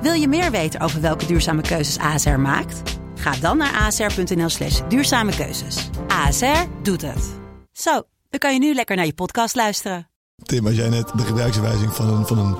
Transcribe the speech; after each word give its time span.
Wil 0.00 0.12
je 0.12 0.28
meer 0.28 0.50
weten 0.50 0.80
over 0.80 1.00
welke 1.00 1.26
duurzame 1.26 1.62
keuzes 1.62 1.98
ASR 1.98 2.28
maakt? 2.28 2.98
Ga 3.14 3.30
dan 3.30 3.56
naar 3.56 3.82
asr.nl 3.82 4.48
slash 4.48 4.80
duurzame 4.88 5.36
keuzes. 5.36 5.88
ASR 6.08 6.64
doet 6.82 7.02
het. 7.02 7.34
Zo, 7.72 8.02
dan 8.30 8.40
kan 8.40 8.52
je 8.52 8.58
nu 8.58 8.74
lekker 8.74 8.96
naar 8.96 9.06
je 9.06 9.14
podcast 9.14 9.54
luisteren. 9.54 10.08
Tim, 10.42 10.66
als 10.66 10.74
jij 10.74 10.88
net 10.88 11.12
de 11.16 11.22
gebruiksaanwijzing 11.22 11.92
van 11.92 12.08
een, 12.08 12.26
van 12.26 12.38
een 12.38 12.56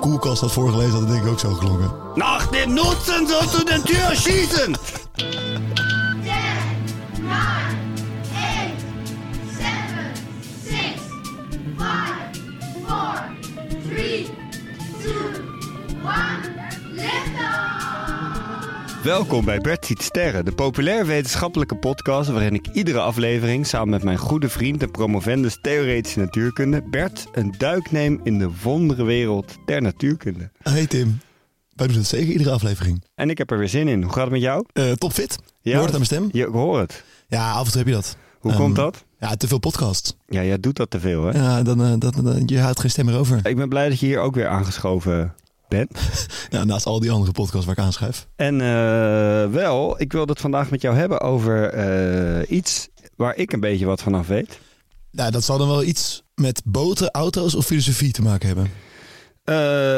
koelkast 0.00 0.40
had 0.40 0.52
voorgelezen, 0.52 0.90
had 0.92 1.00
het 1.00 1.10
denk 1.10 1.22
ik 1.22 1.30
ook 1.30 1.38
zo 1.38 1.52
geklonken. 1.52 1.92
Nach 2.14 2.50
dem 2.50 2.72
Nutzen 2.72 3.26
sollst 3.26 3.52
du 3.56 3.64
den 3.64 3.82
Tür 3.82 4.16
schießen! 4.16 4.76
Welkom 19.04 19.44
bij 19.44 19.58
Bert 19.60 19.86
Ziet 19.86 20.02
Sterren, 20.02 20.44
de 20.44 20.52
populair 20.52 21.06
wetenschappelijke 21.06 21.76
podcast 21.76 22.30
waarin 22.30 22.54
ik 22.54 22.66
iedere 22.72 23.00
aflevering 23.00 23.66
samen 23.66 23.88
met 23.90 24.02
mijn 24.02 24.18
goede 24.18 24.48
vriend 24.48 24.82
en 24.82 24.90
promovendus 24.90 25.58
theoretische 25.62 26.18
natuurkunde, 26.18 26.82
Bert, 26.90 27.26
een 27.32 27.54
duik 27.58 27.90
neem 27.90 28.20
in 28.22 28.38
de 28.38 28.50
wonderenwereld 28.62 29.54
der 29.66 29.82
natuurkunde. 29.82 30.50
Hey 30.62 30.86
Tim, 30.86 31.18
wij 31.74 31.86
doen 31.86 31.96
het 31.96 32.06
zeker 32.06 32.32
iedere 32.32 32.50
aflevering. 32.50 33.04
En 33.14 33.30
ik 33.30 33.38
heb 33.38 33.50
er 33.50 33.58
weer 33.58 33.68
zin 33.68 33.88
in. 33.88 34.02
Hoe 34.02 34.12
gaat 34.12 34.22
het 34.22 34.32
met 34.32 34.40
jou? 34.40 34.64
Eh 34.72 34.92
topfit. 34.92 35.38
Je 35.60 35.70
hoort 35.74 35.84
het 35.92 35.94
aan 35.94 36.00
mijn 36.08 36.30
stem? 36.30 36.40
Ja, 36.40 36.46
ik 36.46 36.52
hoor 36.52 36.78
het. 36.80 37.04
Ja, 37.28 37.52
af 37.52 37.64
en 37.64 37.70
toe 37.70 37.78
heb 37.78 37.86
je 37.88 37.94
dat. 37.94 38.16
Hoe 38.38 38.50
Ehm, 38.50 38.60
komt 38.60 38.76
dat? 38.76 39.04
Ja, 39.18 39.36
te 39.36 39.48
veel 39.48 39.58
podcast. 39.58 40.16
Ja, 40.28 40.42
jij 40.44 40.60
doet 40.60 40.76
dat 40.76 40.90
te 40.90 41.00
veel, 41.00 41.24
hè? 41.24 41.38
Ja, 41.38 41.62
dan, 41.62 41.82
eh, 41.84 41.92
dat, 41.98 42.14
dan- 42.22 42.42
je 42.46 42.60
houdt 42.60 42.80
geen 42.80 42.90
stem 42.90 43.04
meer 43.06 43.18
over. 43.18 43.40
Ik 43.46 43.56
ben 43.56 43.68
blij 43.68 43.88
dat 43.88 44.00
je 44.00 44.06
hier 44.06 44.18
ook 44.20 44.34
weer 44.34 44.48
aangeschoven 44.48 45.34
Ja, 46.50 46.64
naast 46.64 46.86
al 46.86 47.00
die 47.00 47.10
andere 47.10 47.32
podcasts 47.32 47.66
waar 47.66 47.78
ik 47.78 47.84
aanschuif. 47.84 48.28
En 48.36 48.60
eh, 48.60 49.50
wel, 49.50 50.00
ik 50.00 50.12
wil 50.12 50.26
het 50.26 50.40
vandaag 50.40 50.70
met 50.70 50.80
jou 50.80 50.96
hebben 50.96 51.20
over 51.20 51.68
eh, 51.70 52.56
iets 52.56 52.88
waar 53.16 53.36
ik 53.36 53.52
een 53.52 53.60
beetje 53.60 53.86
wat 53.86 54.02
vanaf 54.02 54.26
weet. 54.26 54.58
Ja, 55.10 55.30
dat 55.30 55.44
zal 55.44 55.58
dan 55.58 55.68
wel 55.68 55.82
iets 55.82 56.22
met 56.34 56.62
boten, 56.64 57.10
auto's 57.10 57.54
of 57.54 57.66
filosofie 57.66 58.12
te 58.12 58.22
maken 58.22 58.46
hebben. 58.46 58.70
Eh, 59.44 59.54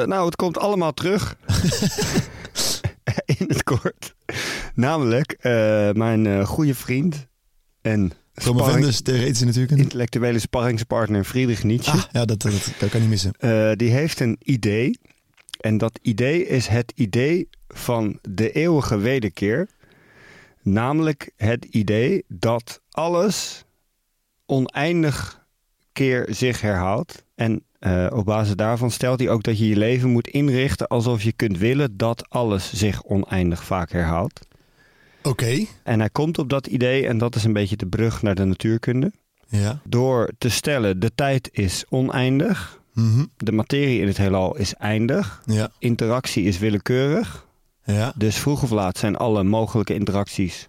nou, 0.06 0.24
het 0.24 0.36
komt 0.36 0.58
allemaal 0.58 0.92
terug. 0.92 1.36
In 3.38 3.46
het 3.48 3.62
kort. 3.62 4.14
Namelijk, 4.74 5.36
mijn 5.92 6.46
goede 6.46 6.74
vriend 6.74 7.26
en 7.82 8.12
Promovendus, 8.34 9.00
theoretische 9.00 9.44
natuurkunde. 9.44 9.82
intellectuele 9.82 10.38
sparringspartner 10.38 11.24
Friedrich 11.24 11.62
Nietzsche. 11.64 11.92
Ah, 11.92 12.02
ja, 12.12 12.24
dat, 12.24 12.42
dat, 12.42 12.52
dat 12.78 12.88
kan 12.88 13.00
niet 13.00 13.08
missen. 13.08 13.32
die 13.76 13.90
heeft 13.90 14.20
een 14.20 14.36
idee. 14.42 14.98
En 15.60 15.78
dat 15.78 15.98
idee 16.02 16.46
is 16.46 16.66
het 16.66 16.92
idee 16.94 17.48
van 17.68 18.18
de 18.28 18.52
eeuwige 18.52 18.96
wederkeer. 18.98 19.68
Namelijk 20.62 21.30
het 21.36 21.64
idee 21.64 22.24
dat 22.28 22.80
alles 22.90 23.64
oneindig 24.46 25.44
keer 25.92 26.26
zich 26.30 26.60
herhaalt. 26.60 27.24
En 27.34 27.62
eh, 27.78 28.06
op 28.12 28.24
basis 28.24 28.54
daarvan 28.56 28.90
stelt 28.90 29.18
hij 29.20 29.28
ook 29.28 29.42
dat 29.42 29.58
je 29.58 29.68
je 29.68 29.76
leven 29.76 30.10
moet 30.10 30.28
inrichten 30.28 30.86
alsof 30.86 31.22
je 31.22 31.32
kunt 31.32 31.58
willen 31.58 31.96
dat 31.96 32.30
alles 32.30 32.72
zich 32.74 33.02
oneindig 33.04 33.64
vaak 33.64 33.90
herhaalt. 33.92 34.40
Oké. 35.22 35.64
En 35.82 35.98
hij 35.98 36.10
komt 36.10 36.38
op 36.38 36.48
dat 36.48 36.66
idee, 36.66 37.06
en 37.06 37.18
dat 37.18 37.34
is 37.34 37.44
een 37.44 37.52
beetje 37.52 37.76
de 37.76 37.86
brug 37.86 38.22
naar 38.22 38.34
de 38.34 38.44
natuurkunde, 38.44 39.12
Ja. 39.48 39.80
door 39.84 40.30
te 40.38 40.48
stellen: 40.48 41.00
de 41.00 41.14
tijd 41.14 41.48
is 41.52 41.84
oneindig, 41.88 42.80
Mhm. 42.96 43.24
de 43.36 43.52
materie 43.52 44.00
in 44.00 44.06
het 44.06 44.16
heelal 44.16 44.56
is 44.56 44.74
eindig, 44.74 45.42
Ja. 45.46 45.70
interactie 45.78 46.44
is 46.44 46.58
willekeurig. 46.58 47.44
Ja. 47.84 48.12
Dus 48.16 48.36
vroeg 48.36 48.62
of 48.62 48.70
laat 48.70 48.98
zijn 48.98 49.16
alle 49.16 49.42
mogelijke 49.44 49.94
interacties 49.94 50.68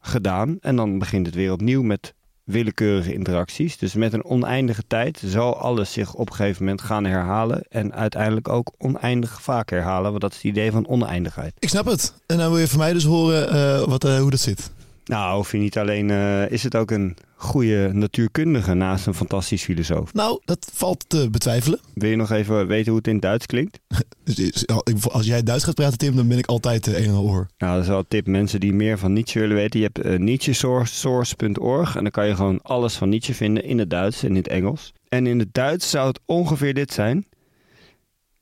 gedaan. 0.00 0.56
En 0.60 0.76
dan 0.76 0.98
begint 0.98 1.26
het 1.26 1.34
weer 1.34 1.52
opnieuw 1.52 1.82
met 1.82 2.14
willekeurige 2.44 3.12
interacties. 3.12 3.78
Dus 3.78 3.94
met 3.94 4.12
een 4.12 4.24
oneindige 4.24 4.82
tijd 4.86 5.22
zal 5.24 5.56
alles 5.58 5.92
zich 5.92 6.14
op 6.14 6.28
een 6.30 6.34
gegeven 6.36 6.62
moment 6.64 6.82
gaan 6.82 7.04
herhalen. 7.04 7.62
En 7.68 7.94
uiteindelijk 7.94 8.48
ook 8.48 8.72
oneindig 8.78 9.42
vaak 9.42 9.70
herhalen. 9.70 10.10
Want 10.10 10.20
dat 10.22 10.30
is 10.30 10.36
het 10.36 10.46
idee 10.46 10.70
van 10.70 10.86
oneindigheid. 10.88 11.52
Ik 11.58 11.68
snap 11.68 11.86
het. 11.86 12.14
En 12.26 12.38
dan 12.38 12.50
wil 12.50 12.58
je 12.58 12.68
van 12.68 12.78
mij 12.78 12.92
dus 12.92 13.04
horen 13.04 13.50
eh, 13.50 13.84
wat, 13.86 14.04
eh, 14.04 14.18
hoe 14.18 14.30
dat 14.30 14.40
zit. 14.40 14.70
Nou, 15.06 15.38
of 15.38 15.52
je 15.52 15.58
niet 15.58 15.78
alleen 15.78 16.10
eh, 16.10 16.50
is 16.50 16.62
het 16.62 16.76
ook 16.76 16.90
een 16.90 17.16
goede 17.36 17.90
natuurkundige 17.92 18.74
naast 18.74 19.06
een 19.06 19.14
fantastisch 19.14 19.64
filosoof. 19.64 20.14
Nou, 20.14 20.40
dat 20.44 20.70
valt 20.72 21.04
te 21.08 21.30
betwijfelen. 21.30 21.80
Wil 21.94 22.10
je 22.10 22.16
nog 22.16 22.30
even 22.30 22.66
weten 22.66 22.88
hoe 22.88 22.98
het 22.98 23.08
in 23.08 23.20
Duits 23.20 23.46
klinkt? 23.46 23.78
Dus 24.24 24.66
als 25.10 25.26
jij 25.26 25.42
Duits 25.42 25.64
gaat 25.64 25.74
praten, 25.74 25.98
Tim, 25.98 26.16
dan 26.16 26.28
ben 26.28 26.38
ik 26.38 26.46
altijd 26.46 26.86
eh, 26.86 26.98
een 26.98 27.08
en 27.08 27.14
al 27.14 27.24
oor. 27.24 27.46
Nou, 27.58 27.72
dat 27.72 27.82
is 27.82 27.88
wel 27.88 27.98
een 27.98 28.08
tip. 28.08 28.26
Mensen 28.26 28.60
die 28.60 28.72
meer 28.72 28.98
van 28.98 29.12
Nietzsche 29.12 29.40
willen 29.40 29.56
weten. 29.56 29.80
Je 29.80 29.90
hebt 29.92 30.06
uh, 30.06 30.18
nietzschesource.org 30.18 31.96
en 31.96 32.02
dan 32.02 32.10
kan 32.10 32.26
je 32.26 32.34
gewoon 32.34 32.62
alles 32.62 32.94
van 32.94 33.08
Nietzsche 33.08 33.34
vinden 33.34 33.64
in 33.64 33.78
het 33.78 33.90
Duits 33.90 34.22
en 34.22 34.28
in 34.28 34.36
het 34.36 34.48
Engels. 34.48 34.92
En 35.08 35.26
in 35.26 35.38
het 35.38 35.54
Duits 35.54 35.90
zou 35.90 36.08
het 36.08 36.20
ongeveer 36.24 36.74
dit 36.74 36.92
zijn. 36.92 37.26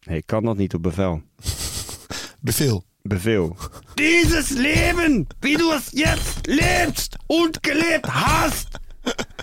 Nee, 0.00 0.16
ik 0.16 0.26
kan 0.26 0.44
dat 0.44 0.56
niet 0.56 0.74
op 0.74 0.82
bevel. 0.82 1.22
Bevel. 2.40 2.84
Bevel. 3.14 3.54
Dieses 3.98 4.50
Leben, 4.50 5.26
wie 5.42 5.56
du 5.56 5.70
es 5.72 5.92
jetzt 5.92 6.46
lebst 6.46 7.16
und 7.26 7.62
gelebt 7.62 8.06
hast, 8.08 8.68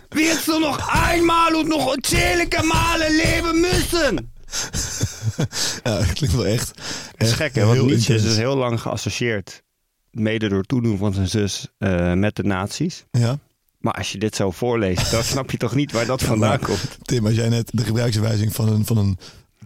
wirst 0.10 0.48
du 0.48 0.60
noch 0.60 0.80
einmal 0.88 1.56
und 1.56 1.70
noch 1.70 1.86
unzählige 1.94 2.64
Male 2.64 3.08
leben 3.10 3.62
müssen. 3.62 4.32
Ja, 5.84 5.98
dat 6.00 6.14
klinkt 6.14 6.36
wel 6.36 6.46
echt. 6.46 6.72
Dat 7.18 7.28
is 7.28 7.34
gek, 7.34 7.56
hè? 7.56 7.66
Want 7.66 7.82
Nietzsche 7.86 8.14
is 8.16 8.22
dus 8.22 8.36
heel 8.38 8.56
lang 8.56 8.82
geassocieerd, 8.82 9.64
mede 10.12 10.50
door 10.50 10.64
toedoen 10.64 10.98
van 10.98 11.14
zijn 11.14 11.28
zus, 11.28 11.68
eh, 11.78 12.14
met 12.14 12.36
de 12.36 12.44
nazi's. 12.44 13.06
Ja. 13.12 13.38
Maar 13.80 13.94
als 13.94 14.12
je 14.12 14.18
dit 14.18 14.36
zo 14.36 14.52
voorleest, 14.52 15.12
dan 15.12 15.24
snap 15.24 15.52
je 15.52 15.58
toch 15.58 15.76
niet 15.76 15.92
waar 15.92 16.06
dat 16.06 16.22
vandaan 16.24 16.50
maar- 16.50 16.60
komt. 16.60 16.98
Tim, 17.02 17.26
als 17.26 17.36
jij 17.36 17.50
net 17.50 17.70
de 17.74 17.84
gebruiksaanwijzing 17.84 18.56
van 18.56 18.68
een, 18.68 18.86
van 18.86 18.98
een 18.98 19.18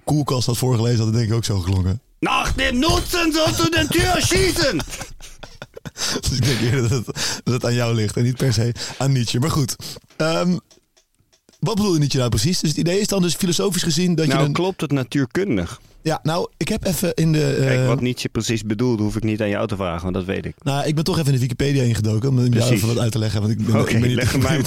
koelkast 0.03 0.45
had 0.45 0.57
voorgelezen, 0.57 0.97
had 0.97 1.07
het 1.07 1.15
denk 1.15 1.27
ik 1.29 1.33
ook 1.35 1.45
zo 1.45 1.59
geklonken. 1.59 2.01
Nach 2.19 2.51
dem 2.55 2.79
Nutzen 2.79 3.33
sollst 3.33 3.59
du 3.59 3.69
den 3.69 3.87
Tür 3.87 4.21
schießen! 4.21 4.81
Dus 6.21 6.31
ik 6.37 6.45
denk 6.45 6.61
eerder 6.61 6.89
dat 6.89 7.05
het, 7.05 7.41
dat 7.43 7.53
het 7.53 7.65
aan 7.65 7.73
jou 7.73 7.95
ligt 7.95 8.17
en 8.17 8.23
niet 8.23 8.37
per 8.37 8.53
se 8.53 8.71
aan 8.97 9.11
Nietzsche. 9.11 9.39
Maar 9.39 9.51
goed, 9.51 9.75
ehm, 10.15 10.57
wat 11.59 11.75
bedoelde 11.75 11.99
Nietzsche 11.99 12.17
nou 12.17 12.29
precies? 12.29 12.59
Dus 12.59 12.69
het 12.69 12.79
idee 12.79 12.99
is 12.99 13.07
dan 13.07 13.21
dus 13.21 13.35
filosofisch 13.35 13.83
gezien 13.83 14.15
dat 14.15 14.25
je... 14.25 14.33
Nou, 14.33 14.45
een, 14.45 14.53
klopt 14.53 14.81
het 14.81 14.91
natuurkundig? 14.91 15.81
Ja, 16.05 16.19
nou, 16.23 16.49
ik 16.57 16.67
heb 16.67 16.85
even 16.85 17.13
in 17.13 17.31
de... 17.31 17.55
eh, 17.55 17.65
Kijk, 17.65 17.87
wat 17.87 18.01
Nietzsche 18.01 18.29
precies 18.29 18.63
bedoelt, 18.63 18.99
hoef 18.99 19.15
ik 19.15 19.23
niet 19.23 19.41
aan 19.41 19.49
jou 19.49 19.67
te 19.67 19.75
vragen, 19.75 20.01
want 20.01 20.13
dat 20.13 20.25
weet 20.25 20.45
ik. 20.45 20.55
nou, 20.63 20.87
ik 20.87 20.95
ben 20.95 21.03
toch 21.03 21.15
even 21.15 21.27
in 21.27 21.33
de 21.33 21.39
Wikipedia 21.39 21.83
ingedoken 21.83 22.29
om 22.29 22.45
jou 22.53 22.73
even 22.73 22.87
wat 22.87 22.97
uit 22.99 23.11
te 23.11 23.19
leggen. 23.19 23.41
Want 23.41 23.53
ik 23.53 23.65
ben, 23.65 23.79
ik 23.79 23.99
ben 23.99 24.01
niet 24.01 24.15
leg, 24.15 24.37
mij, 24.37 24.61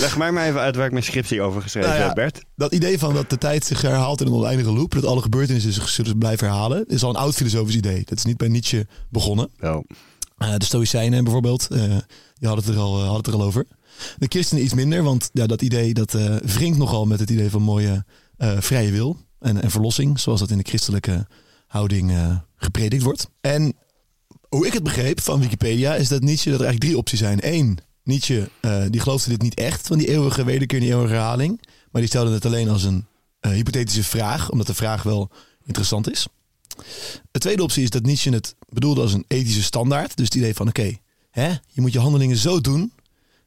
leg 0.00 0.18
mij 0.18 0.32
maar 0.32 0.46
even 0.46 0.60
uit 0.60 0.76
waar 0.76 0.86
ik 0.86 0.92
mijn 0.92 1.04
scriptie 1.04 1.42
over 1.42 1.62
geschreven 1.62 1.88
Nou 1.90 2.00
ja, 2.00 2.06
heb, 2.06 2.14
Bert. 2.14 2.42
Dat 2.56 2.72
idee 2.72 2.98
van 2.98 3.14
dat 3.14 3.30
de 3.30 3.38
tijd 3.38 3.64
zich 3.64 3.82
herhaalt 3.82 4.20
in 4.20 4.26
een 4.26 4.32
oneindige 4.32 4.72
loop, 4.72 4.92
dat 4.94 5.04
alle 5.04 5.22
gebeurtenissen 5.22 5.72
zich 5.72 5.88
zullen 5.88 6.18
blijven 6.18 6.46
herhalen, 6.48 6.86
is 6.86 7.02
al 7.02 7.10
een 7.10 7.16
oud 7.16 7.34
filosofisch 7.34 7.76
idee. 7.76 8.02
Dat 8.04 8.18
is 8.18 8.24
niet 8.24 8.36
bij 8.36 8.48
Nietzsche 8.48 8.86
begonnen. 9.10 9.48
Wel. 9.56 9.84
Eh, 10.38 10.54
de 10.56 10.64
Stoïcijnen 10.64 11.24
bijvoorbeeld, 11.24 11.68
eh, 11.70 11.80
die 12.34 12.48
hadden 12.48 12.64
het, 12.64 12.74
er 12.74 12.80
al, 12.80 12.94
hadden 12.98 13.16
het 13.16 13.26
er 13.26 13.32
al 13.32 13.42
over. 13.42 13.66
De 14.18 14.26
christenen 14.28 14.64
iets 14.64 14.74
minder, 14.74 15.02
want 15.02 15.30
ja, 15.32 15.46
dat 15.46 15.62
idee 15.62 15.94
dat 15.94 16.12
wringt 16.42 16.78
nogal 16.78 17.06
met 17.06 17.20
het 17.20 17.30
idee 17.30 17.50
van 17.50 17.62
mooie 17.62 18.04
vrije 18.38 18.90
wil 18.90 19.16
en, 19.40 19.62
en 19.62 19.70
verlossing, 19.70 20.20
zoals 20.20 20.40
dat 20.40 20.50
in 20.50 20.58
de 20.58 20.68
christelijke 20.68 21.26
houding 21.68 22.10
eh, 22.10 22.36
gepredikt 22.56 23.02
wordt. 23.02 23.30
En 23.40 23.74
hoe 24.48 24.66
ik 24.66 24.72
het 24.72 24.82
begreep 24.82 25.20
van 25.20 25.40
Wikipedia 25.40 25.94
is 25.94 26.08
dat 26.08 26.22
Nietzsche 26.22 26.50
dat 26.50 26.60
er 26.60 26.66
eigenlijk 26.66 26.80
drie 26.80 26.98
opties 26.98 27.18
zijn. 27.18 27.38
Eén, 27.42 27.78
Nietzsche 28.02 28.50
eh, 28.60 28.82
die 28.90 29.00
geloofde 29.00 29.30
dit 29.30 29.42
niet 29.42 29.54
echt, 29.54 29.86
van 29.86 29.98
die 29.98 30.08
eeuwige 30.08 30.44
wederkeer 30.44 30.78
en 30.78 30.84
die 30.84 30.92
eeuwige 30.92 31.12
herhaling. 31.12 31.60
Maar 31.90 32.00
die 32.00 32.10
stelde 32.10 32.32
het 32.32 32.46
alleen 32.46 32.68
als 32.68 32.82
een 32.82 33.06
eh, 33.40 33.52
hypothetische 33.52 34.04
vraag, 34.04 34.50
omdat 34.50 34.66
de 34.66 34.74
vraag 34.74 35.02
wel 35.02 35.30
interessant 35.64 36.10
is. 36.10 36.26
De 37.30 37.38
tweede 37.38 37.62
optie 37.62 37.82
is 37.82 37.90
dat 37.90 38.02
Nietzsche 38.02 38.30
het 38.30 38.54
bedoelde 38.68 39.00
als 39.00 39.12
een 39.12 39.24
ethische 39.28 39.62
standaard. 39.62 40.16
Dus 40.16 40.24
het 40.24 40.34
idee 40.34 40.54
van, 40.54 40.68
oké, 40.68 40.96
hè, 41.30 41.48
je 41.48 41.80
moet 41.80 41.92
je 41.92 41.98
handelingen 41.98 42.36
zo 42.36 42.60
doen... 42.60 42.92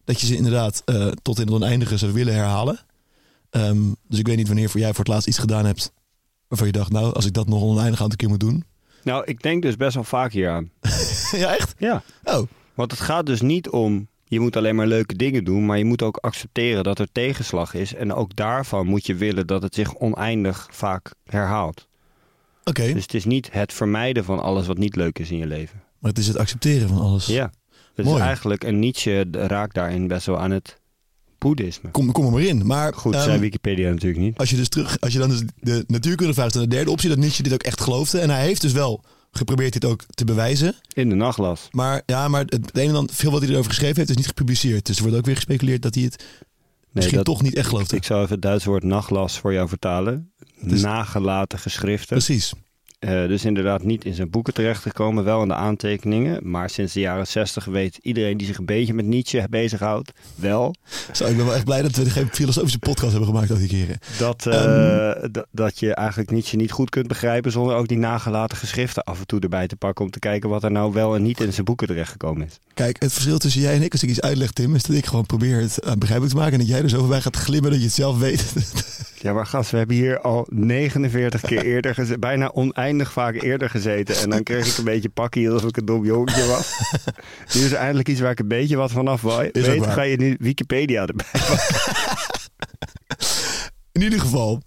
dat 0.04 0.22
je 0.22 0.28
ze 0.28 0.36
inderdaad 0.36 0.84
tot 1.22 1.40
in 1.40 1.46
het 1.46 1.56
oneindige 1.56 1.98
zou 1.98 2.12
willen 2.12 2.34
herhalen. 2.34 2.80
Ehm, 3.52 3.82
dus 4.08 4.20
ik 4.20 4.28
weet 4.28 4.38
niet 4.38 4.48
wanneer 4.48 4.70
voor 4.70 4.80
jij 4.80 4.90
voor 4.90 4.98
het 5.00 5.08
laatst 5.08 5.28
iets 5.28 5.38
gedaan 5.38 5.66
hebt... 5.66 5.94
waarvan 6.48 6.68
je 6.68 6.74
dacht, 6.74 6.92
nou, 6.92 7.14
als 7.14 7.26
ik 7.26 7.34
dat 7.34 7.48
nog 7.48 7.62
een 7.62 7.68
oneindig 7.68 8.02
aantal 8.02 8.18
keer 8.18 8.30
moet 8.30 8.40
doen... 8.40 8.64
Nou, 9.04 9.24
ik 9.26 9.42
denk 9.42 9.62
dus 9.62 9.76
best 9.76 9.94
wel 9.96 10.04
vaak 10.04 10.32
hier 10.32 10.50
aan. 10.50 10.72
ja, 11.32 11.56
echt? 11.58 11.74
Ja. 11.78 12.04
Oh, 12.24 12.48
Want 12.74 12.92
het 12.92 13.00
gaat 13.00 13.26
dus 13.26 13.42
niet 13.42 13.70
om 13.70 14.08
je 14.26 14.40
moet 14.40 14.56
alleen 14.56 14.76
maar 14.76 14.88
leuke 14.88 15.16
dingen 15.16 15.44
doen, 15.44 15.66
maar 15.66 15.78
je 15.78 15.86
moet 15.86 16.02
ook 16.02 16.18
accepteren 16.18 16.84
dat 16.84 17.00
er 17.00 17.12
tegenslag 17.12 17.74
is. 17.74 17.94
En 17.94 18.14
ook 18.14 18.36
daarvan 18.36 18.88
moet 18.88 19.06
je 19.06 19.16
willen 19.16 19.48
dat 19.48 19.62
het 19.62 19.76
zich 19.76 19.96
oneindig 19.96 20.68
vaak 20.72 21.14
herhaalt. 21.26 21.88
oké. 22.64 22.94
Dus 22.94 23.02
het 23.02 23.14
is 23.14 23.26
niet 23.26 23.52
het 23.52 23.74
vermijden 23.74 24.24
van 24.24 24.40
alles 24.40 24.68
wat 24.68 24.78
niet 24.78 24.96
leuk 24.96 25.20
is 25.20 25.32
in 25.32 25.38
je 25.38 25.48
leven. 25.48 25.82
Maar 26.00 26.10
het 26.10 26.20
is 26.20 26.28
het 26.28 26.38
accepteren 26.38 26.88
van 26.88 26.98
alles. 27.00 27.26
Ja. 27.26 27.52
Dus 27.96 28.06
Mooi. 28.06 28.22
eigenlijk, 28.22 28.64
en 28.64 28.80
Nietzsche 28.80 29.28
raakt 29.32 29.76
daarin 29.76 30.08
best 30.08 30.26
wel 30.26 30.40
aan 30.40 30.52
het 30.52 30.81
boeddhisme. 31.42 31.92
Kom, 31.92 32.12
kom 32.12 32.26
er 32.26 32.32
maar 32.32 32.42
in. 32.42 32.66
Maar 32.66 32.94
Goed, 32.94 33.14
ehm, 33.14 33.24
zei 33.24 33.40
Wikipedia 33.40 33.90
natuurlijk 33.90 34.22
niet. 34.22 34.38
als 34.38 34.50
je 34.50 34.56
dus 34.56 34.70
terug, 34.70 35.00
als 35.00 35.14
je 35.14 35.20
dan 35.20 35.30
dus 35.30 35.42
de 35.60 35.84
natuurkunde 35.88 36.34
vraagt, 36.34 36.54
dan 36.54 36.62
de 36.64 36.68
derde 36.70 36.92
optie 36.92 37.10
dat 37.10 37.18
Nietzsche 37.18 37.44
dit 37.44 37.54
ook 37.54 37.64
echt 37.64 37.82
geloofde. 37.82 38.20
En 38.20 38.30
hij 38.30 38.42
heeft 38.46 38.62
dus 38.62 38.72
wel 38.72 39.04
geprobeerd 39.32 39.74
dit 39.74 39.86
ook 39.86 40.04
te 40.10 40.26
bewijzen. 40.26 40.76
In 40.94 41.10
de 41.10 41.16
nachtlas. 41.16 41.68
Maar 41.72 42.02
ja, 42.06 42.28
maar 42.28 42.42
het, 42.42 42.54
het 42.54 42.78
een 42.78 42.90
en 42.90 42.96
ander, 42.96 43.16
veel 43.16 43.32
wat 43.32 43.42
hij 43.42 43.50
erover 43.50 43.70
geschreven 43.70 43.96
heeft, 43.98 44.10
is 44.10 44.16
niet 44.16 44.28
gepubliceerd. 44.28 44.86
Dus 44.86 44.96
er 44.98 45.02
wordt 45.04 45.18
ook 45.18 45.26
weer 45.26 45.36
gespeculeerd 45.36 45.82
dat 45.82 45.96
hij 45.96 46.04
het 46.04 46.26
misschien 46.92 47.16
dat- 47.18 47.26
toch 47.26 47.42
niet 47.42 47.56
echt 47.56 47.68
geloofde. 47.68 47.96
Ik 47.96 48.04
zou 48.04 48.20
even 48.22 48.34
het 48.34 48.42
Duitse 48.42 48.70
woord 48.70 48.84
nachtlas 48.84 49.40
voor 49.40 49.54
jou 49.54 49.68
vertalen. 49.68 50.32
Nagelaten 50.60 51.60
geschriften. 51.60 52.08
Precies. 52.18 52.54
Eh, 53.02 53.10
dus 53.28 53.46
inderdaad 53.46 53.84
niet 53.84 54.06
in 54.06 54.14
zijn 54.14 54.30
boeken 54.30 54.54
terechtgekomen, 54.54 55.24
wel 55.24 55.42
in 55.42 55.48
de 55.48 55.54
aantekeningen. 55.54 56.50
Maar 56.50 56.70
sinds 56.70 56.94
de 56.94 57.00
jaren 57.00 57.28
zestig 57.28 57.66
weet 57.66 58.00
iedereen 58.02 58.38
die 58.38 58.48
zich 58.48 58.58
een 58.58 58.66
beetje 58.66 58.94
met 58.94 59.06
Nietzsche 59.06 59.48
bezighoudt, 59.50 60.12
wel 60.36 60.76
Zo, 61.12 61.26
ik 61.26 61.36
ben 61.38 61.46
wel 61.46 61.56
echt 61.56 61.66
blij 61.66 61.82
dat 61.82 61.96
we 61.96 62.10
geen 62.10 62.28
filosofische 62.32 62.80
podcast 62.80 63.10
hebben 63.12 63.30
gemaakt 63.30 63.52
al 63.52 63.58
die 63.58 63.68
keren. 63.68 63.98
dat, 64.18 64.46
eh, 64.46 65.10
d- 65.32 65.46
dat 65.52 65.80
je 65.80 65.94
eigenlijk 65.94 66.32
Nietzsche 66.32 66.56
niet 66.56 66.72
goed 66.72 66.90
kunt 66.90 67.08
begrijpen 67.08 67.52
zonder 67.52 67.76
ook 67.76 67.88
die 67.88 67.98
nagelaten 67.98 68.58
geschriften 68.58 69.04
af 69.04 69.20
en 69.20 69.26
toe 69.28 69.40
erbij 69.40 69.68
te 69.68 69.76
pakken 69.76 70.06
om 70.06 70.12
te 70.12 70.20
kijken 70.20 70.50
wat 70.50 70.64
er 70.64 70.72
nou 70.72 70.94
wel 70.94 71.16
en 71.16 71.22
niet 71.24 71.40
in 71.42 71.54
zijn 71.54 71.66
boeken 71.66 71.88
terechtgekomen 71.88 72.46
is. 72.48 72.60
Kijk, 72.74 73.02
het 73.02 73.14
verschil 73.14 73.38
tussen 73.38 73.62
jij 73.62 73.76
en 73.76 73.82
ik, 73.82 73.92
als 73.92 74.04
ik 74.04 74.10
iets 74.10 74.22
uitleg, 74.22 74.52
Tim, 74.52 74.76
is 74.76 74.84
dat 74.84 74.96
ik 74.96 75.06
gewoon 75.06 75.26
probeer 75.26 75.60
het 75.62 75.80
eh, 75.80 75.92
begrijpelijk 75.94 76.34
te 76.34 76.40
maken. 76.40 76.54
En 76.54 76.60
dat 76.60 76.68
jij 76.68 76.82
er 76.82 76.90
zo 76.90 77.00
voorbij 77.00 77.22
gaat 77.22 77.36
glimmen 77.36 77.72
dat 77.72 77.80
je 77.80 77.86
het 77.86 77.96
zelf 77.96 78.18
weet. 78.20 78.44
Ja, 79.22 79.34
maar 79.34 79.46
gast, 79.46 79.72
we 79.72 79.78
hebben 79.78 79.96
hier 79.96 80.22
al 80.22 80.48
49 80.50 81.42
keer 81.42 81.66
eerder 81.66 81.94
gezeten, 81.94 82.20
bijna 82.20 82.52
oneindig 82.54 83.12
vaak 83.12 83.42
eerder 83.42 83.70
gezeten. 83.70 84.16
En 84.16 84.30
dan 84.30 84.44
kreeg 84.44 84.68
ik 84.68 84.78
een 84.78 84.84
beetje 84.84 85.10
pakkie 85.10 85.50
alsof 85.50 85.70
ik 85.70 85.78
een 85.78 85.86
dom 85.86 86.06
jongetje 86.06 86.46
was. 86.46 86.78
nu 87.54 87.62
is 87.62 87.72
er 87.72 87.78
eindelijk 87.78 88.08
iets 88.08 88.20
waar 88.20 88.32
ik 88.32 88.40
een 88.40 88.48
beetje 88.48 88.76
wat 88.76 88.92
vanaf 88.92 89.22
weet. 89.22 89.60
Ga 89.82 90.02
je 90.02 90.18
nu 90.18 90.36
Wikipedia 90.40 91.06
erbij 91.06 91.26
In 93.92 94.02
ieder 94.02 94.20
geval, 94.20 94.62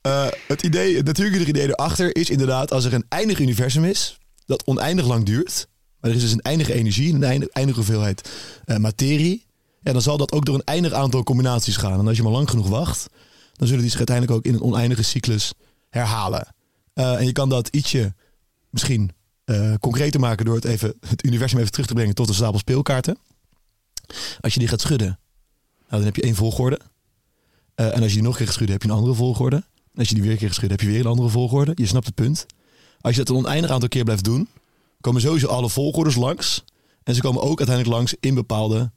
eh, 0.00 0.26
het 0.46 0.62
idee, 0.62 0.96
het 0.96 1.06
natuurkundige 1.06 1.50
idee 1.50 1.68
erachter 1.68 2.16
is 2.16 2.30
inderdaad 2.30 2.72
als 2.72 2.84
er 2.84 2.94
een 2.94 3.06
eindig 3.08 3.38
universum 3.38 3.84
is, 3.84 4.18
dat 4.46 4.66
oneindig 4.66 5.06
lang 5.06 5.24
duurt, 5.24 5.68
maar 6.00 6.10
er 6.10 6.16
is 6.16 6.22
dus 6.22 6.32
een 6.32 6.40
eindige 6.40 6.74
energie, 6.74 7.14
een 7.14 7.24
eindige, 7.24 7.52
eindige 7.52 7.78
hoeveelheid 7.78 8.30
eh, 8.64 8.76
materie, 8.76 9.46
ja, 9.80 9.92
dan 9.92 10.02
zal 10.02 10.16
dat 10.16 10.32
ook 10.32 10.44
door 10.44 10.54
een 10.54 10.64
eindig 10.64 10.92
aantal 10.92 11.22
combinaties 11.22 11.76
gaan. 11.76 11.98
En 11.98 12.06
als 12.06 12.16
je 12.16 12.22
maar 12.22 12.32
lang 12.32 12.50
genoeg 12.50 12.68
wacht, 12.68 13.08
dan 13.58 13.66
zullen 13.66 13.82
die 13.82 13.90
zich 13.90 13.98
uiteindelijk 13.98 14.36
ook 14.36 14.44
in 14.44 14.54
een 14.54 14.62
oneindige 14.62 15.02
cyclus 15.02 15.52
herhalen. 15.88 16.54
Eh, 16.92 17.18
en 17.18 17.26
je 17.26 17.32
kan 17.32 17.48
dat 17.48 17.68
ietsje 17.68 18.14
misschien 18.70 19.10
eh, 19.44 19.74
concreter 19.80 20.20
maken 20.20 20.44
door 20.44 20.54
het, 20.54 20.64
even, 20.64 20.94
het 21.06 21.24
universum 21.24 21.58
even 21.58 21.70
terug 21.70 21.86
te 21.86 21.94
brengen 21.94 22.14
tot 22.14 22.28
een 22.28 22.34
stapel 22.34 22.58
speelkaarten. 22.58 23.18
Als 24.40 24.54
je 24.54 24.58
die 24.58 24.68
gaat 24.68 24.80
schudden, 24.80 25.18
nou, 25.78 25.88
dan 25.88 26.04
heb 26.04 26.16
je 26.16 26.22
één 26.22 26.34
volgorde. 26.34 26.80
Eh, 27.74 27.86
en 27.96 28.02
als 28.02 28.08
je 28.08 28.14
die 28.14 28.22
nog 28.22 28.38
een 28.38 28.44
keer 28.44 28.52
schudden, 28.52 28.72
heb 28.72 28.82
je 28.82 28.88
een 28.88 28.94
andere 28.94 29.14
volgorde. 29.14 29.56
En 29.56 29.98
als 29.98 30.08
je 30.08 30.14
die 30.14 30.22
weer 30.22 30.32
een 30.32 30.38
keer 30.38 30.52
schudden, 30.52 30.78
heb 30.78 30.86
je 30.86 30.92
weer 30.92 31.00
een 31.00 31.10
andere 31.10 31.28
volgorde. 31.28 31.72
Je 31.74 31.86
snapt 31.86 32.06
het 32.06 32.14
punt. 32.14 32.46
Als 33.00 33.14
je 33.14 33.24
dat 33.24 33.28
een 33.28 33.42
oneindig 33.42 33.70
aantal 33.70 33.88
keer 33.88 34.04
blijft 34.04 34.24
doen, 34.24 34.48
komen 35.00 35.20
sowieso 35.20 35.46
alle 35.46 35.68
volgordes 35.68 36.14
langs. 36.14 36.64
En 37.02 37.14
ze 37.14 37.20
komen 37.20 37.42
ook 37.42 37.58
uiteindelijk 37.58 37.96
langs 37.96 38.14
in 38.20 38.34
bepaalde 38.34 38.92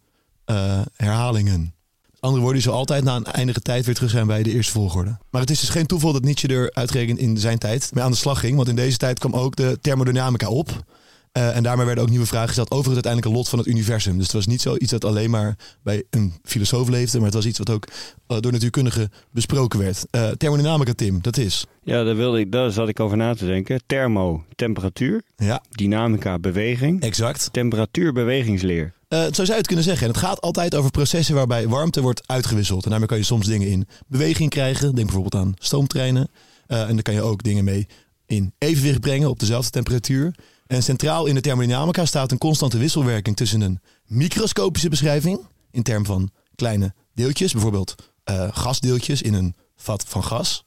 herhalingen. 0.95 1.73
Andere 2.21 2.41
woorden, 2.41 2.61
je 2.61 2.67
zal 2.69 2.77
altijd 2.77 3.03
na 3.03 3.15
een 3.15 3.25
eindige 3.25 3.61
tijd 3.61 3.85
weer 3.85 3.95
terug 3.95 4.09
zijn 4.09 4.27
bij 4.27 4.43
de 4.43 4.51
eerste 4.51 4.71
volgorde. 4.71 5.17
Maar 5.29 5.41
het 5.41 5.49
is 5.49 5.59
dus 5.59 5.69
geen 5.69 5.85
toeval 5.85 6.13
dat 6.13 6.23
Nietzsche 6.23 6.47
er 6.47 6.71
uitgerekend 6.73 7.19
in 7.19 7.37
zijn 7.37 7.57
tijd 7.57 7.89
mee 7.93 8.03
aan 8.03 8.11
de 8.11 8.17
slag 8.17 8.39
ging. 8.39 8.55
Want 8.55 8.67
in 8.67 8.75
deze 8.75 8.97
tijd 8.97 9.19
kwam 9.19 9.33
ook 9.33 9.55
de 9.55 9.77
thermodynamica 9.81 10.47
op. 10.49 10.83
Eh, 11.31 11.55
en 11.55 11.63
daarmee 11.63 11.85
werden 11.85 12.03
ook 12.03 12.09
nieuwe 12.09 12.25
vragen 12.25 12.47
gesteld 12.47 12.71
over 12.71 12.85
het 12.85 12.93
uiteindelijke 12.93 13.37
lot 13.37 13.49
van 13.49 13.59
het 13.59 13.67
universum. 13.67 14.13
Dus 14.15 14.23
het 14.23 14.33
was 14.33 14.45
niet 14.47 14.61
zoiets 14.61 14.91
dat 14.91 15.05
alleen 15.05 15.29
maar 15.29 15.55
bij 15.83 16.03
een 16.09 16.33
filosoof 16.43 16.89
leefde, 16.89 17.17
maar 17.17 17.25
het 17.25 17.35
was 17.35 17.45
iets 17.45 17.57
wat 17.57 17.69
ook 17.69 17.87
eh, 18.27 18.37
door 18.39 18.51
natuurkundigen 18.51 19.11
besproken 19.31 19.79
werd. 19.79 20.05
Eh, 20.09 20.29
thermodynamica, 20.29 20.93
Tim, 20.93 21.21
dat 21.21 21.37
is. 21.37 21.65
Ja, 21.83 22.03
daar, 22.03 22.15
wilde 22.15 22.39
ik, 22.39 22.51
daar 22.51 22.71
zat 22.71 22.87
ik 22.89 22.99
over 22.99 23.17
na 23.17 23.35
te 23.35 23.45
denken. 23.45 23.81
Thermo, 23.85 24.43
temperatuur. 24.55 25.21
Ja, 25.35 25.63
Dynamica, 25.69 26.39
beweging. 26.39 27.01
exact. 27.01 27.49
Temperatuur, 27.51 28.13
bewegingsleer. 28.13 28.93
Eh, 29.11 29.23
zo 29.23 29.31
zou 29.31 29.47
je 29.47 29.53
het 29.53 29.67
kunnen 29.67 29.85
zeggen. 29.85 30.07
En 30.07 30.13
het 30.13 30.21
gaat 30.21 30.41
altijd 30.41 30.75
over 30.75 30.91
processen 30.91 31.35
waarbij 31.35 31.67
warmte 31.67 32.01
wordt 32.01 32.27
uitgewisseld. 32.27 32.83
En 32.83 32.89
daarmee 32.89 33.07
kan 33.07 33.17
je 33.17 33.23
soms 33.23 33.47
dingen 33.47 33.67
in 33.67 33.87
beweging 34.07 34.49
krijgen. 34.49 34.95
Denk 34.95 35.07
bijvoorbeeld 35.07 35.43
aan 35.43 35.53
stoomtreinen. 35.57 36.29
Eh, 36.67 36.81
en 36.81 36.93
daar 36.93 37.01
kan 37.01 37.13
je 37.13 37.21
ook 37.21 37.43
dingen 37.43 37.63
mee 37.63 37.87
in 38.25 38.53
evenwicht 38.57 38.99
brengen 38.99 39.29
op 39.29 39.39
dezelfde 39.39 39.69
temperatuur. 39.69 40.35
En 40.67 40.83
centraal 40.83 41.25
in 41.25 41.35
de 41.35 41.41
thermodynamica 41.41 42.05
staat 42.05 42.31
een 42.31 42.37
constante 42.37 42.77
wisselwerking 42.77 43.35
tussen 43.35 43.61
een 43.61 43.79
microscopische 44.05 44.89
beschrijving, 44.89 45.39
in 45.71 45.83
termen 45.83 46.05
van 46.05 46.31
kleine 46.55 46.93
deeltjes, 47.13 47.51
bijvoorbeeld 47.51 47.95
eh, 48.23 48.47
gasdeeltjes 48.51 49.21
in 49.21 49.33
een 49.33 49.55
vat 49.75 50.03
van 50.07 50.23
gas. 50.23 50.65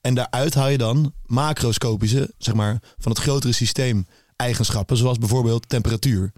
En 0.00 0.14
daaruit 0.14 0.54
haal 0.54 0.68
je 0.68 0.78
dan 0.78 1.12
macroscopische, 1.26 2.34
zeg 2.38 2.54
maar, 2.54 2.82
van 2.98 3.12
het 3.12 3.20
grotere 3.20 3.52
systeem 3.52 4.06
eigenschappen, 4.36 4.96
zoals 4.96 5.18
bijvoorbeeld 5.18 5.68
temperatuur. 5.68 6.32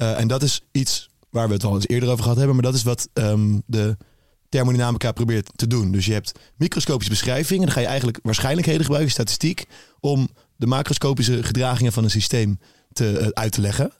Eh, 0.00 0.18
en 0.18 0.28
dat 0.28 0.42
is 0.42 0.60
iets 0.72 1.08
waar 1.30 1.48
we 1.48 1.54
het 1.54 1.64
al 1.64 1.74
eens 1.74 1.88
eerder 1.88 2.08
over 2.08 2.22
gehad 2.22 2.36
hebben, 2.36 2.54
maar 2.54 2.64
dat 2.64 2.74
is 2.74 2.82
wat 2.82 3.08
ehm, 3.12 3.58
de 3.66 3.96
thermodynamica 4.48 5.12
probeert 5.12 5.50
te 5.56 5.66
doen. 5.66 5.92
Dus 5.92 6.06
je 6.06 6.12
hebt 6.12 6.32
microscopische 6.56 7.10
beschrijvingen, 7.10 7.64
dan 7.64 7.74
ga 7.74 7.80
je 7.80 7.86
eigenlijk 7.86 8.18
waarschijnlijkheden 8.22 8.82
gebruiken, 8.82 9.12
statistiek, 9.12 9.64
om 10.00 10.28
de 10.56 10.66
macroscopische 10.66 11.42
gedragingen 11.42 11.92
van 11.92 12.04
een 12.04 12.10
systeem 12.10 12.58
te, 12.92 13.18
eh, 13.18 13.28
uit 13.28 13.52
te 13.52 13.60
leggen. 13.60 13.92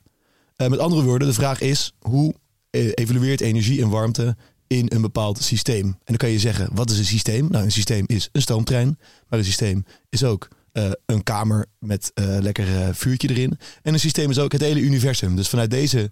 Eh, 0.55 0.67
met 0.67 0.79
andere 0.79 1.03
woorden, 1.03 1.27
de 1.27 1.33
vraag 1.33 1.61
is 1.61 1.93
hoe 1.99 2.35
evolueert 2.71 3.41
energie 3.41 3.81
en 3.81 3.89
warmte 3.89 4.35
in 4.67 4.85
een 4.89 5.01
bepaald 5.01 5.41
systeem? 5.41 5.85
En 5.85 5.97
dan 6.05 6.17
kan 6.17 6.29
je 6.29 6.39
zeggen, 6.39 6.69
wat 6.73 6.89
is 6.89 6.97
een 6.97 7.05
systeem? 7.05 7.47
Nou, 7.49 7.63
een 7.63 7.71
systeem 7.71 8.03
is 8.07 8.29
een 8.31 8.41
stoomtrein, 8.41 8.99
maar 9.29 9.39
een 9.39 9.45
systeem 9.45 9.85
is 10.09 10.23
ook 10.23 10.47
eh, 10.71 10.91
een 11.05 11.23
kamer 11.23 11.65
met 11.79 12.11
eh, 12.13 12.37
lekker 12.39 12.75
eh, 12.75 12.89
vuurtje 12.91 13.29
erin. 13.29 13.57
En 13.81 13.93
een 13.93 13.99
systeem 13.99 14.29
is 14.29 14.39
ook 14.39 14.51
het 14.51 14.61
hele 14.61 14.79
universum. 14.79 15.35
Dus 15.35 15.49
vanuit 15.49 15.71
deze 15.71 16.11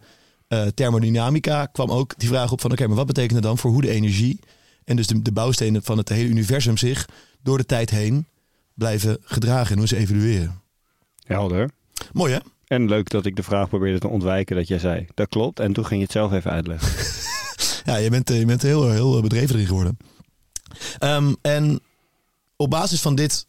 thermodynamica 0.74 1.66
kwam 1.66 1.92
ook 1.92 2.14
die 2.18 2.30
vraag 2.30 2.52
op 2.52 2.62
van... 2.62 2.72
oké, 2.72 2.88
maar 2.88 2.96
wat 2.96 3.06
betekent 3.06 3.34
het 3.34 3.44
dan 3.44 3.58
voor 3.58 3.72
hoe 3.72 3.82
de 3.82 3.90
energie... 3.90 4.40
en 4.84 4.96
dus 4.96 5.08
de, 5.08 5.22
de 5.22 5.32
bouwstenen 5.32 5.84
van 5.84 5.98
het 5.98 6.10
hele 6.10 6.30
universum 6.30 6.78
zich 6.78 7.08
door 7.42 7.58
de 7.58 7.66
tijd 7.66 7.90
heen 7.90 8.28
blijven 8.74 9.18
gedragen 9.22 9.72
en 9.72 9.78
hoe 9.78 9.88
ze 9.88 9.96
evolueren. 9.96 10.62
Helder. 11.24 11.70
Mooi 12.14 12.34
hè? 12.34 12.40
En 12.68 12.88
leuk 12.88 13.10
dat 13.10 13.26
ik 13.26 13.36
de 13.36 13.44
vraag 13.44 13.70
probeerde 13.70 14.00
te 14.00 14.08
ontwijken 14.08 14.56
dat 14.56 14.68
jij 14.68 14.80
zei. 14.80 15.08
Dat 15.14 15.30
klopt. 15.30 15.60
En 15.60 15.74
toen 15.74 15.86
ging 15.86 16.00
je 16.00 16.06
het 16.06 16.16
zelf 16.16 16.32
even 16.34 16.52
uitleggen. 16.52 16.90
Ja, 17.86 17.96
je 17.96 18.10
bent, 18.10 18.30
je 18.30 18.46
bent 18.46 18.62
heel, 18.62 18.90
heel 18.90 19.22
bedreven 19.22 19.56
erin 19.56 19.68
geworden. 19.68 19.98
Ehm, 20.98 21.34
en 21.42 21.80
op 22.56 22.70
basis 22.70 23.02
van 23.02 23.16
dit 23.16 23.46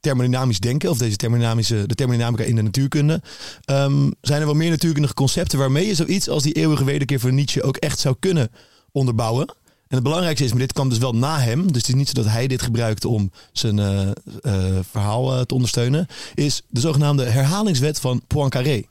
thermodynamisch 0.00 0.60
denken, 0.60 0.90
of 0.90 0.98
deze 0.98 1.16
thermodynamische, 1.16 1.86
de 1.86 1.94
thermodynamica 1.94 2.44
in 2.44 2.56
de 2.56 2.62
natuurkunde, 2.62 3.22
ehm, 3.64 4.10
zijn 4.20 4.40
er 4.40 4.46
wel 4.46 4.54
meer 4.54 4.70
natuurkundige 4.70 5.14
concepten 5.14 5.58
waarmee 5.58 5.86
je 5.86 5.94
zoiets 5.94 6.28
als 6.28 6.42
die 6.42 6.52
eeuwige 6.52 6.84
wederkeer 6.84 7.20
van 7.20 7.34
Nietzsche 7.34 7.62
ook 7.62 7.76
echt 7.76 7.98
zou 7.98 8.16
kunnen 8.18 8.50
onderbouwen. 8.92 9.54
En 9.88 9.94
het 9.94 10.02
belangrijkste 10.02 10.44
is, 10.44 10.50
maar 10.50 10.60
dit 10.60 10.72
kwam 10.72 10.88
dus 10.88 10.98
wel 10.98 11.12
na 11.12 11.38
hem, 11.38 11.66
dus 11.72 11.76
het 11.80 11.88
is 11.88 11.94
niet 11.94 12.08
zo 12.08 12.14
dat 12.14 12.26
hij 12.26 12.46
dit 12.46 12.62
gebruikte 12.62 13.08
om 13.08 13.30
zijn 13.52 13.78
eh, 13.78 14.08
eh, 14.42 14.78
verhaal 14.90 15.32
eh, 15.32 15.40
te 15.40 15.54
ondersteunen, 15.54 16.06
is 16.34 16.62
de 16.68 16.80
zogenaamde 16.80 17.24
herhalingswet 17.24 18.00
van 18.00 18.22
Poincaré. 18.26 18.82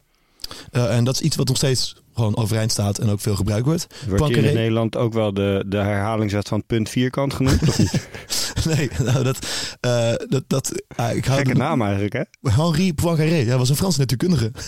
En 0.72 1.04
dat 1.04 1.16
is 1.16 1.22
iets 1.22 1.36
wat 1.36 1.48
nog 1.48 1.58
steeds 1.58 1.96
gewoon 2.16 2.38
overeind 2.38 2.72
staat 2.72 2.98
en 2.98 3.10
ook 3.10 3.20
veel 3.20 3.36
gebruikt 3.36 3.66
wordt. 3.66 3.88
Wordt 4.08 4.22
Poincaré- 4.24 4.48
in 4.48 4.54
Nederland 4.56 4.96
ook 4.98 5.14
wel 5.14 5.34
de, 5.34 5.64
de 5.68 5.78
herhalingswet 5.78 6.48
van 6.48 6.66
punt 6.66 6.90
vierkant 6.90 7.34
genoemd? 7.34 7.62
Of 7.68 7.78
niet? 7.78 7.92
Nee, 8.66 8.90
nou 9.04 9.24
dat... 9.24 9.38
eh, 9.80 10.14
dat, 10.28 10.44
dat 10.48 10.84
ah, 10.96 11.16
ik 11.16 11.26
hou 11.26 11.38
Gekke 11.38 11.54
de- 11.54 11.60
naam 11.60 11.82
eigenlijk, 11.82 12.14
hè? 12.14 12.52
Henri 12.52 12.94
Poincaré, 12.94 13.36
ja, 13.36 13.58
was 13.58 13.70
een 13.70 13.76
Franse 13.76 14.00
natuurkundige. 14.00 14.52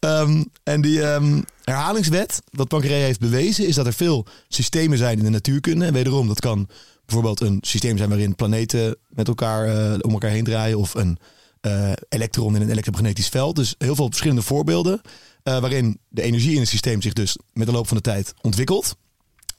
Ehm, 0.00 0.44
en 0.62 0.80
die 0.80 1.02
ehm, 1.02 1.40
herhalingswet, 1.64 2.42
wat 2.50 2.68
Poincaré 2.68 2.94
heeft 2.94 3.20
bewezen, 3.20 3.66
is 3.66 3.74
dat 3.74 3.86
er 3.86 3.92
veel 3.92 4.26
systemen 4.48 4.98
zijn 4.98 5.18
in 5.18 5.24
de 5.24 5.30
natuurkunde. 5.30 5.84
En 5.84 5.92
wederom, 5.92 6.28
dat 6.28 6.40
kan 6.40 6.68
bijvoorbeeld 7.06 7.40
een 7.40 7.58
systeem 7.60 7.96
zijn 7.96 8.08
waarin 8.08 8.34
planeten 8.34 8.96
met 9.08 9.28
elkaar 9.28 9.66
eh, 9.68 9.98
om 10.00 10.12
elkaar 10.12 10.30
heen 10.30 10.44
draaien, 10.44 10.78
of 10.78 10.94
een 10.94 11.18
eh, 11.60 11.92
elektron 12.08 12.56
in 12.56 12.62
een 12.62 12.70
elektromagnetisch 12.70 13.28
veld. 13.28 13.56
Dus 13.56 13.74
heel 13.78 13.94
veel 13.94 14.06
verschillende 14.06 14.42
voorbeelden 14.42 15.00
eh, 15.42 15.60
waarin 15.60 16.00
de 16.08 16.22
energie 16.22 16.54
in 16.54 16.60
het 16.60 16.68
systeem 16.68 17.02
zich 17.02 17.12
dus 17.12 17.36
met 17.52 17.66
de 17.66 17.72
loop 17.72 17.88
van 17.88 17.96
de 17.96 18.02
tijd 18.02 18.34
ontwikkelt. 18.40 18.96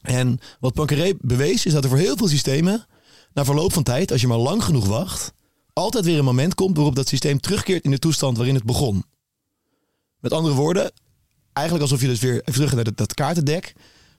En 0.02 0.40
wat 0.60 0.74
Poincaré 0.74 1.14
bewees, 1.20 1.66
is 1.66 1.74
dat 1.74 1.84
er 1.84 1.90
voor 1.90 2.00
heel 2.00 2.18
veel 2.18 2.28
systemen, 2.28 2.86
na 3.34 3.46
verloop 3.46 3.74
van 3.74 3.84
tijd, 3.84 4.12
als 4.12 4.22
je 4.22 4.28
maar 4.28 4.38
lang 4.38 4.64
genoeg 4.64 4.86
wacht, 4.86 5.34
altijd 5.74 6.06
weer 6.06 6.18
een 6.18 6.26
moment 6.26 6.56
komt 6.56 6.76
waarop 6.76 6.96
dat 6.96 7.08
systeem 7.08 7.40
terugkeert 7.40 7.84
in 7.84 7.92
de 7.92 8.00
toestand 8.00 8.38
waarin 8.38 8.56
het 8.56 8.64
begon. 8.64 9.06
Met 10.20 10.34
andere 10.34 10.56
woorden, 10.56 10.92
eigenlijk 11.54 11.88
alsof 11.90 12.02
je 12.02 12.08
dus 12.08 12.20
weer 12.20 12.34
even 12.34 12.54
terug 12.54 12.74
naar 12.74 12.84
dat, 12.84 12.98
dat 12.98 13.14
kaartendek. 13.14 13.74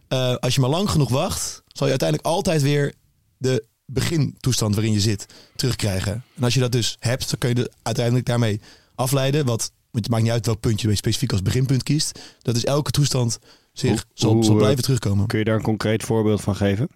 Eh, 0.08 0.34
als 0.34 0.54
je 0.54 0.60
maar 0.60 0.70
lang 0.70 0.90
genoeg 0.90 1.08
wacht, 1.08 1.62
zal 1.66 1.86
je 1.86 1.92
uiteindelijk 1.92 2.28
altijd 2.28 2.62
weer 2.62 2.94
de 3.36 3.64
begintoestand 3.92 4.74
waarin 4.74 4.92
je 4.92 5.00
zit 5.00 5.26
terugkrijgen. 5.56 6.24
En 6.34 6.42
als 6.44 6.54
je 6.54 6.60
dat 6.60 6.72
dus 6.72 6.96
hebt, 6.98 7.30
dan 7.30 7.38
kun 7.38 7.48
je 7.48 7.54
er 7.54 7.72
uiteindelijk 7.82 8.26
daarmee 8.26 8.60
afleiden. 8.94 9.44
Wat, 9.44 9.72
want 9.90 10.04
het 10.04 10.08
maakt 10.08 10.22
niet 10.22 10.32
uit 10.32 10.46
welk 10.46 10.60
puntje 10.60 10.88
je 10.88 10.94
specifiek 10.94 11.32
als 11.32 11.42
beginpunt 11.42 11.82
kiest. 11.82 12.20
Dat 12.42 12.56
is 12.56 12.64
elke 12.64 12.90
toestand 12.90 13.38
zich 13.72 13.90
Hoe- 13.90 14.00
zal, 14.14 14.32
hoe, 14.32 14.44
zal 14.44 14.52
eh, 14.54 14.58
blijven 14.60 14.82
terugkomen. 14.82 15.26
Kun 15.26 15.38
je 15.38 15.44
daar 15.44 15.56
een 15.56 15.62
concreet 15.62 16.02
voorbeeld 16.02 16.40
van 16.40 16.56
geven? 16.56 16.88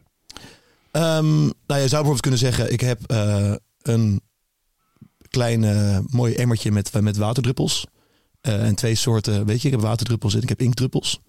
Ehm, 0.91 1.37
nou, 1.37 1.53
je 1.67 1.89
zou 1.89 1.89
bijvoorbeeld 1.89 2.21
kunnen 2.21 2.41
zeggen: 2.41 2.73
ik 2.73 2.81
heb 2.81 3.03
eh, 3.07 3.55
een 3.83 4.21
klein 5.29 5.65
eh, 5.65 5.99
mooi 6.07 6.35
emmertje 6.35 6.73
met, 6.73 6.93
met 7.01 7.17
waterdruppels. 7.17 7.87
Eh, 8.41 8.67
en 8.67 8.75
twee 8.75 8.95
soorten, 8.95 9.47
weet 9.47 9.61
je, 9.61 9.67
ik 9.69 9.73
heb 9.75 9.83
waterdruppels 9.83 10.35
en 10.35 10.43
ik 10.43 10.49
heb 10.49 10.61
inktdruppels. 10.61 11.21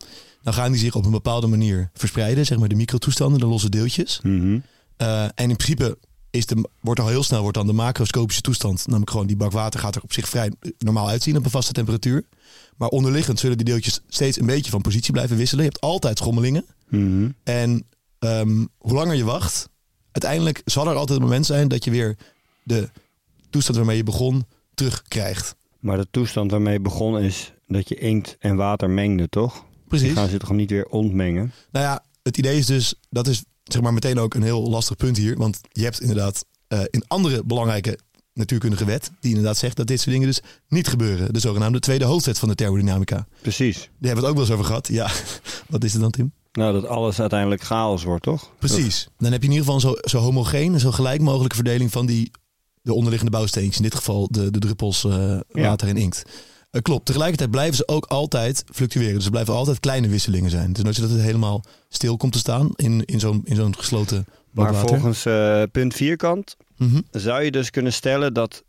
Dan 0.41 0.53
gaan 0.53 0.71
die 0.71 0.79
zich 0.79 0.95
op 0.95 1.05
een 1.05 1.12
bepaalde 1.12 1.47
manier 1.47 1.89
verspreiden, 1.93 2.45
zeg 2.45 2.57
maar 2.57 2.67
de 2.69 2.75
microtoestanden, 2.75 3.39
de 3.39 3.45
losse 3.45 3.69
deeltjes. 3.69 4.19
Mhm. 4.24 4.59
Eh, 4.98 5.24
en 5.24 5.50
in 5.50 5.56
principe 5.56 5.98
is 6.30 6.46
de, 6.46 6.70
wordt 6.82 7.00
al 7.00 7.08
heel 7.08 7.24
snel 7.24 7.42
wordt 7.42 7.58
dan 7.58 7.68
de 7.68 7.74
macroscopische 7.74 8.42
toestand, 8.42 8.86
namelijk 8.86 9.12
gewoon 9.12 9.27
die 9.27 9.36
bak 9.36 9.51
water 9.51 9.80
gaat 9.80 9.96
er 9.96 10.01
op 10.01 10.13
zich 10.13 10.30
vrij 10.30 10.51
normaal 10.77 11.08
uitzien 11.10 11.38
op 11.38 11.46
een 11.46 11.51
vaste 11.51 11.72
temperatuur. 11.72 12.25
Maar 12.75 12.89
onderliggend 12.89 13.39
zullen 13.39 13.58
die 13.58 13.66
deeltjes 13.66 14.01
steeds 14.08 14.39
een 14.39 14.46
beetje 14.46 14.72
van 14.72 14.82
positie 14.82 15.12
blijven 15.12 15.38
wisselen. 15.38 15.63
Je 15.63 15.70
hebt 15.70 15.84
altijd 15.84 16.18
schommelingen. 16.18 16.66
Mhm. 16.89 17.30
En 17.44 17.86
ehm, 18.20 18.66
hoe 18.77 18.94
langer 18.94 19.16
je 19.16 19.24
wacht, 19.24 19.70
uiteindelijk 20.12 20.62
zal 20.66 20.88
er 20.88 20.96
altijd 20.96 21.18
een 21.18 21.24
moment 21.24 21.46
zijn 21.46 21.68
dat 21.68 21.84
je 21.84 21.92
weer 21.92 22.18
de 22.63 22.89
toestand 23.50 23.77
waarmee 23.77 23.98
je 23.98 24.04
begon 24.04 24.46
terugkrijgt. 24.74 25.56
Maar 25.80 25.98
de 25.98 26.08
toestand 26.12 26.51
waarmee 26.51 26.74
je 26.74 26.80
begon 26.80 27.20
is 27.20 27.54
dat 27.68 27.89
je 27.89 27.96
inkt 27.96 28.36
en 28.39 28.56
water 28.56 28.89
mengde, 28.89 29.30
toch? 29.30 29.54
Die 29.54 29.88
Precies. 29.88 30.13
gaan 30.13 30.30
ze 30.30 30.38
toch 30.38 30.51
niet 30.51 30.70
weer 30.70 30.86
ontmengen? 30.86 31.51
Nou 31.72 31.86
ja, 31.86 32.04
het 32.24 32.38
idee 32.38 32.58
is 32.58 32.66
dus, 32.66 32.96
dat 33.10 33.27
is 33.27 33.44
zeg 33.67 33.81
maar 33.81 33.93
meteen 33.93 34.19
ook 34.19 34.33
een 34.33 34.43
heel 34.43 34.69
lastig 34.69 34.95
punt 34.95 35.17
hier. 35.17 35.38
Want 35.38 35.59
je 35.71 35.83
hebt 35.83 36.01
inderdaad 36.01 36.45
eh, 36.67 36.81
in 36.89 37.03
andere 37.07 37.43
belangrijke 37.43 37.97
natuurkundige 38.33 38.86
wet, 38.86 39.12
die 39.19 39.29
inderdaad 39.29 39.57
zegt 39.57 39.75
dat 39.75 39.88
dit 39.88 40.00
soort 40.00 40.12
dingen 40.12 40.27
dus 40.27 40.41
niet 40.67 40.88
gebeuren. 40.88 41.33
De 41.33 41.39
zogenaamde 41.39 41.79
tweede 41.79 42.05
hoofdwet 42.05 42.39
van 42.39 42.50
de 42.50 42.55
thermodynamica. 42.55 43.27
Precies. 43.41 43.75
Die 43.75 43.88
hebben 44.09 44.09
we 44.09 44.19
het 44.19 44.29
ook 44.29 44.33
wel 44.33 44.43
eens 44.43 44.53
over 44.53 44.65
gehad. 44.65 44.88
Ja, 44.88 45.12
wat 45.69 45.83
is 45.83 45.93
het 45.93 46.01
dan 46.01 46.12
Tim? 46.12 46.31
Nou, 46.51 46.74
dat 46.74 46.88
alles 46.88 47.19
uiteindelijk 47.19 47.63
chaos 47.63 48.03
wordt, 48.03 48.24
toch? 48.24 48.51
Precies. 48.59 49.07
Dan 49.17 49.31
heb 49.31 49.41
je 49.41 49.47
in 49.47 49.53
ieder 49.53 49.74
geval 49.74 49.91
een 49.91 49.95
zo, 50.01 50.09
zo 50.09 50.17
homogeen 50.17 50.74
en 50.74 50.79
zo 50.79 50.91
gelijk 50.91 51.21
mogelijke 51.21 51.55
verdeling 51.55 51.91
van 51.91 52.05
die, 52.05 52.31
de 52.81 52.93
onderliggende 52.93 53.31
bouwsteentjes. 53.31 53.77
In 53.77 53.83
dit 53.83 53.95
geval 53.95 54.27
de, 54.31 54.51
de 54.51 54.59
druppels 54.59 55.03
eh, 55.03 55.39
water 55.51 55.88
en 55.88 55.97
inkt. 55.97 56.24
Eh, 56.77 56.84
klopt. 56.84 57.05
Tegelijkertijd 57.05 57.51
blijven 57.51 57.75
ze 57.75 57.88
ook 57.88 58.05
altijd 58.05 58.63
fluctueren. 58.72 59.13
Dus 59.15 59.25
er 59.25 59.31
blijven 59.31 59.53
altijd 59.53 59.79
kleine 59.79 60.07
wisselingen 60.07 60.50
zijn. 60.50 60.74
Dus 60.74 60.84
nooit 60.84 60.96
zo 60.96 61.01
dat 61.01 61.12
het 61.12 61.22
helemaal 61.22 61.63
stil 61.89 62.17
komt 62.17 62.31
te 62.31 62.39
staan 62.39 62.69
in, 62.75 63.05
in 63.05 63.19
zo'n 63.19 63.41
in 63.43 63.55
zo'n 63.55 63.75
gesloten 63.77 64.25
Maar 64.51 64.72
water. 64.74 64.88
volgens 64.89 65.25
eh, 65.25 65.63
punt 65.72 65.93
vierkant 65.93 66.57
Mhm. 66.77 67.00
zou 67.12 67.43
je 67.43 67.51
dus 67.51 67.69
kunnen 67.69 67.93
stellen 67.93 68.34
dat 68.34 68.63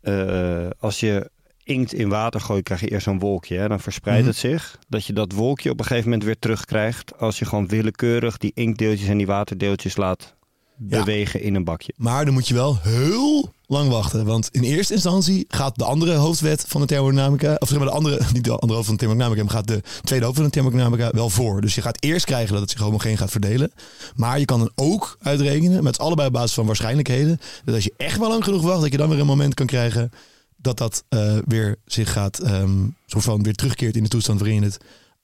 eh, 0.00 0.66
als 0.78 1.00
je 1.00 1.30
inkt 1.64 1.92
in 1.92 2.08
water 2.08 2.40
gooit, 2.40 2.64
krijg 2.64 2.80
je 2.80 2.88
eerst 2.90 3.04
zo'n 3.04 3.18
wolkje. 3.18 3.56
Hè? 3.58 3.68
Dan 3.68 3.80
verspreidt 3.80 4.20
Mhm. 4.20 4.28
het 4.30 4.38
zich. 4.38 4.78
Dat 4.88 5.04
je 5.06 5.12
dat 5.12 5.32
wolkje 5.32 5.70
op 5.70 5.78
een 5.78 5.84
gegeven 5.84 6.08
moment 6.08 6.24
weer 6.26 6.38
terugkrijgt 6.38 7.18
als 7.18 7.38
je 7.38 7.44
gewoon 7.44 7.68
willekeurig 7.68 8.36
die 8.38 8.50
inktdeeltjes 8.54 9.08
en 9.08 9.16
die 9.16 9.26
waterdeeltjes 9.26 9.96
laat. 9.96 10.34
Bewegen 10.76 11.42
in 11.42 11.54
een 11.54 11.64
bakje. 11.64 11.92
Maar 11.96 12.24
dan 12.24 12.34
moet 12.34 12.48
je 12.48 12.54
wel 12.54 12.78
heel 12.82 13.52
lang 13.66 13.90
wachten. 13.90 14.24
Want 14.24 14.48
in 14.50 14.62
eerste 14.62 14.94
instantie 14.94 15.44
gaat 15.48 15.78
de 15.78 15.84
andere 15.84 16.14
hoofdwet 16.14 16.64
van 16.68 16.80
de 16.80 16.86
thermodynamica... 16.86 17.56
of 17.58 17.68
zeg 17.68 17.78
maar 17.78 17.86
de 17.86 17.94
andere, 17.94 18.20
niet 18.32 18.44
de 18.44 18.50
andere 18.50 18.72
hoofd 18.72 18.86
van 18.86 18.94
de 18.94 19.00
thermodynamica... 19.00 19.42
maar 19.42 19.52
gaat 19.52 19.66
de 19.66 19.82
tweede 20.02 20.24
hoofd 20.24 20.36
van 20.36 20.46
de 20.46 20.52
thermodynamica 20.52 21.10
wel 21.10 21.30
voor. 21.30 21.60
Dus 21.60 21.74
je 21.74 21.82
gaat 21.82 22.02
eerst 22.02 22.26
krijgen 22.26 22.52
dat 22.52 22.60
het 22.60 22.70
zich 22.70 22.80
homogeen 22.80 23.16
gaat 23.16 23.30
verdelen. 23.30 23.72
Maar 24.14 24.38
je 24.38 24.44
kan 24.44 24.58
dan 24.58 24.72
ook 24.74 25.16
uitrekenen, 25.20 25.82
met 25.82 25.98
allebei 25.98 26.26
op 26.28 26.34
basis 26.34 26.54
van 26.54 26.66
waarschijnlijkheden... 26.66 27.40
dat 27.64 27.74
als 27.74 27.84
je 27.84 27.94
echt 27.96 28.18
wel 28.18 28.28
lang 28.28 28.44
genoeg 28.44 28.62
wacht... 28.62 28.80
dat 28.80 28.90
je 28.90 28.96
dan 28.96 29.08
weer 29.08 29.20
een 29.20 29.26
moment 29.26 29.54
kan 29.54 29.66
krijgen... 29.66 30.10
dat 30.56 30.78
dat 30.78 31.04
eh, 31.08 31.36
weer 31.46 31.76
zich 31.84 32.12
gaat... 32.12 32.38
ehm 32.38 32.86
soort 33.06 33.24
van 33.24 33.42
weer 33.42 33.54
terugkeert 33.54 33.96
in 33.96 34.02
de 34.02 34.08
toestand 34.08 34.40
waarin 34.40 34.60
je 34.60 34.66
het 34.66 34.78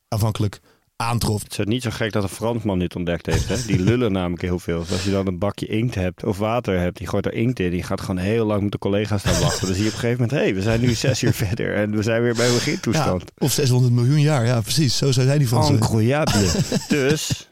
aanvankelijk 0.09 0.61
aantrof. 1.00 1.42
Het 1.42 1.59
is 1.59 1.64
niet 1.64 1.83
zo 1.83 1.90
gek 1.90 2.12
dat 2.12 2.23
een 2.23 2.28
Fransman 2.28 2.78
dit 2.78 2.97
ontdekt 2.97 3.26
heeft. 3.26 3.49
Hè? 3.49 3.57
Die 3.66 3.78
lullen 3.80 4.12
namelijk 4.12 4.42
heel 4.42 4.59
veel. 4.59 4.78
Dus 4.80 4.92
als 4.92 5.04
je 5.04 5.11
dan 5.11 5.26
een 5.26 5.38
bakje 5.38 5.66
inkt 5.66 5.95
hebt 5.95 6.25
of 6.25 6.38
water 6.38 6.78
hebt, 6.78 6.99
die 6.99 7.07
gooit 7.07 7.26
er 7.26 7.35
inkt 7.35 7.61
in. 7.61 7.71
Die 7.71 7.83
gaat 7.83 8.00
gewoon 8.00 8.16
heel 8.16 8.47
lang 8.47 8.62
met 8.62 8.73
de 8.73 8.78
collega's 8.78 9.21
staan 9.21 9.40
wachten. 9.40 9.66
Dan 9.66 9.75
zie 9.75 9.85
je 9.85 9.88
op 9.88 9.95
een 9.95 10.00
gegeven 10.00 10.23
moment, 10.23 10.38
hé, 10.38 10.47
hey, 10.47 10.54
we 10.54 10.62
zijn 10.62 10.80
nu 10.80 10.95
zes 10.95 11.23
uur 11.23 11.33
verder 11.33 11.75
en 11.75 11.97
we 11.97 12.02
zijn 12.02 12.23
weer 12.23 12.35
bij 12.35 12.47
Ja, 12.47 12.54
begintoestand. 12.54 13.25
of 13.38 13.52
600 13.52 13.92
miljoen 13.92 14.21
jaar, 14.21 14.47
ja 14.47 14.61
precies. 14.61 14.97
Zo 14.97 15.12
zijn 15.12 15.38
die 15.38 15.49
Fransen. 15.49 15.75
Incroyable. 15.75 16.50
dus, 16.88 17.49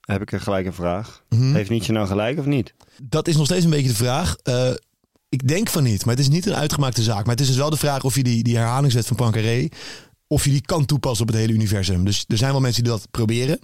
heb 0.00 0.22
ik 0.22 0.32
er 0.32 0.40
gelijk 0.40 0.66
een 0.66 0.72
vraag. 0.72 1.22
Mhm. 1.28 1.54
Heeft 1.54 1.70
Nietzsche 1.70 1.92
nou 1.92 2.06
gelijk 2.06 2.38
of 2.38 2.44
niet? 2.44 2.74
Dat 3.02 3.28
is 3.28 3.36
nog 3.36 3.46
steeds 3.46 3.64
een 3.64 3.70
beetje 3.70 3.88
de 3.88 3.94
vraag. 3.94 4.36
Eh, 4.42 4.70
ik 5.28 5.48
denk 5.48 5.68
van 5.68 5.82
niet, 5.82 6.04
maar 6.04 6.14
het 6.14 6.24
is 6.24 6.30
niet 6.30 6.46
een 6.46 6.54
uitgemaakte 6.54 7.02
zaak. 7.02 7.24
Maar 7.24 7.34
het 7.34 7.40
is 7.40 7.46
dus 7.46 7.56
wel 7.56 7.70
de 7.70 7.76
vraag 7.76 8.04
of 8.04 8.14
je 8.14 8.22
die, 8.22 8.42
die 8.42 8.56
herhalingswet 8.56 9.06
van 9.06 9.16
Poincaré... 9.16 9.68
of 10.28 10.44
je 10.44 10.50
die 10.50 10.60
kan 10.60 10.84
toepassen 10.84 11.26
op 11.26 11.32
het 11.32 11.40
hele 11.40 11.52
universum. 11.52 12.04
Dus 12.04 12.24
er 12.28 12.36
zijn 12.36 12.52
wel 12.52 12.60
mensen 12.60 12.82
die 12.82 12.92
dat 12.92 13.10
proberen. 13.10 13.58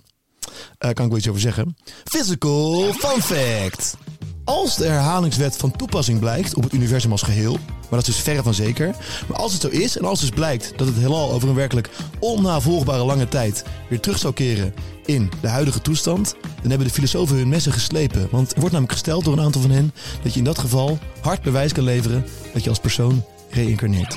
Eh 0.78 0.90
kan 0.92 1.04
ik 1.04 1.10
wel 1.10 1.18
iets 1.18 1.28
over 1.28 1.40
zeggen. 1.40 1.76
Physical 2.04 2.92
fun 2.92 3.22
fact. 3.22 3.96
Als 4.44 4.76
de 4.76 4.86
herhalingswet 4.86 5.56
van 5.56 5.70
toepassing 5.70 6.18
blijkt 6.18 6.54
op 6.54 6.62
het 6.62 6.72
universum 6.72 7.10
als 7.10 7.22
geheel... 7.22 7.52
maar 7.52 7.90
dat 7.90 8.08
is 8.08 8.14
dus 8.14 8.22
verre 8.22 8.42
van 8.42 8.54
zeker... 8.54 8.96
maar 9.28 9.38
als 9.38 9.52
het 9.52 9.62
zo 9.62 9.68
is 9.68 9.98
en 9.98 10.04
als 10.04 10.20
dus 10.20 10.30
blijkt 10.30 10.72
dat 10.76 10.86
het 10.86 10.96
heelal 10.96 11.32
over 11.32 11.48
een 11.48 11.54
werkelijk 11.54 11.90
onnavolgbare 12.18 13.04
lange 13.04 13.28
tijd... 13.28 13.64
weer 13.88 14.00
terug 14.00 14.18
zou 14.18 14.34
keren 14.34 14.74
in 15.04 15.30
de 15.40 15.48
huidige 15.48 15.80
toestand... 15.80 16.34
dan 16.60 16.70
hebben 16.70 16.86
de 16.86 16.94
filosofen 16.94 17.36
hun 17.36 17.48
messen 17.48 17.72
geslepen. 17.72 18.28
Want 18.30 18.52
er 18.52 18.58
wordt 18.58 18.72
namelijk 18.72 18.98
gesteld 18.98 19.24
door 19.24 19.32
een 19.32 19.44
aantal 19.44 19.60
van 19.60 19.70
hen... 19.70 19.92
dat 20.22 20.32
je 20.32 20.38
in 20.38 20.44
dat 20.44 20.58
geval 20.58 20.98
hard 21.20 21.42
bewijs 21.42 21.72
kan 21.72 21.84
leveren 21.84 22.26
dat 22.52 22.62
je 22.62 22.68
als 22.68 22.80
persoon 22.80 23.24
reïncarneert. 23.50 24.16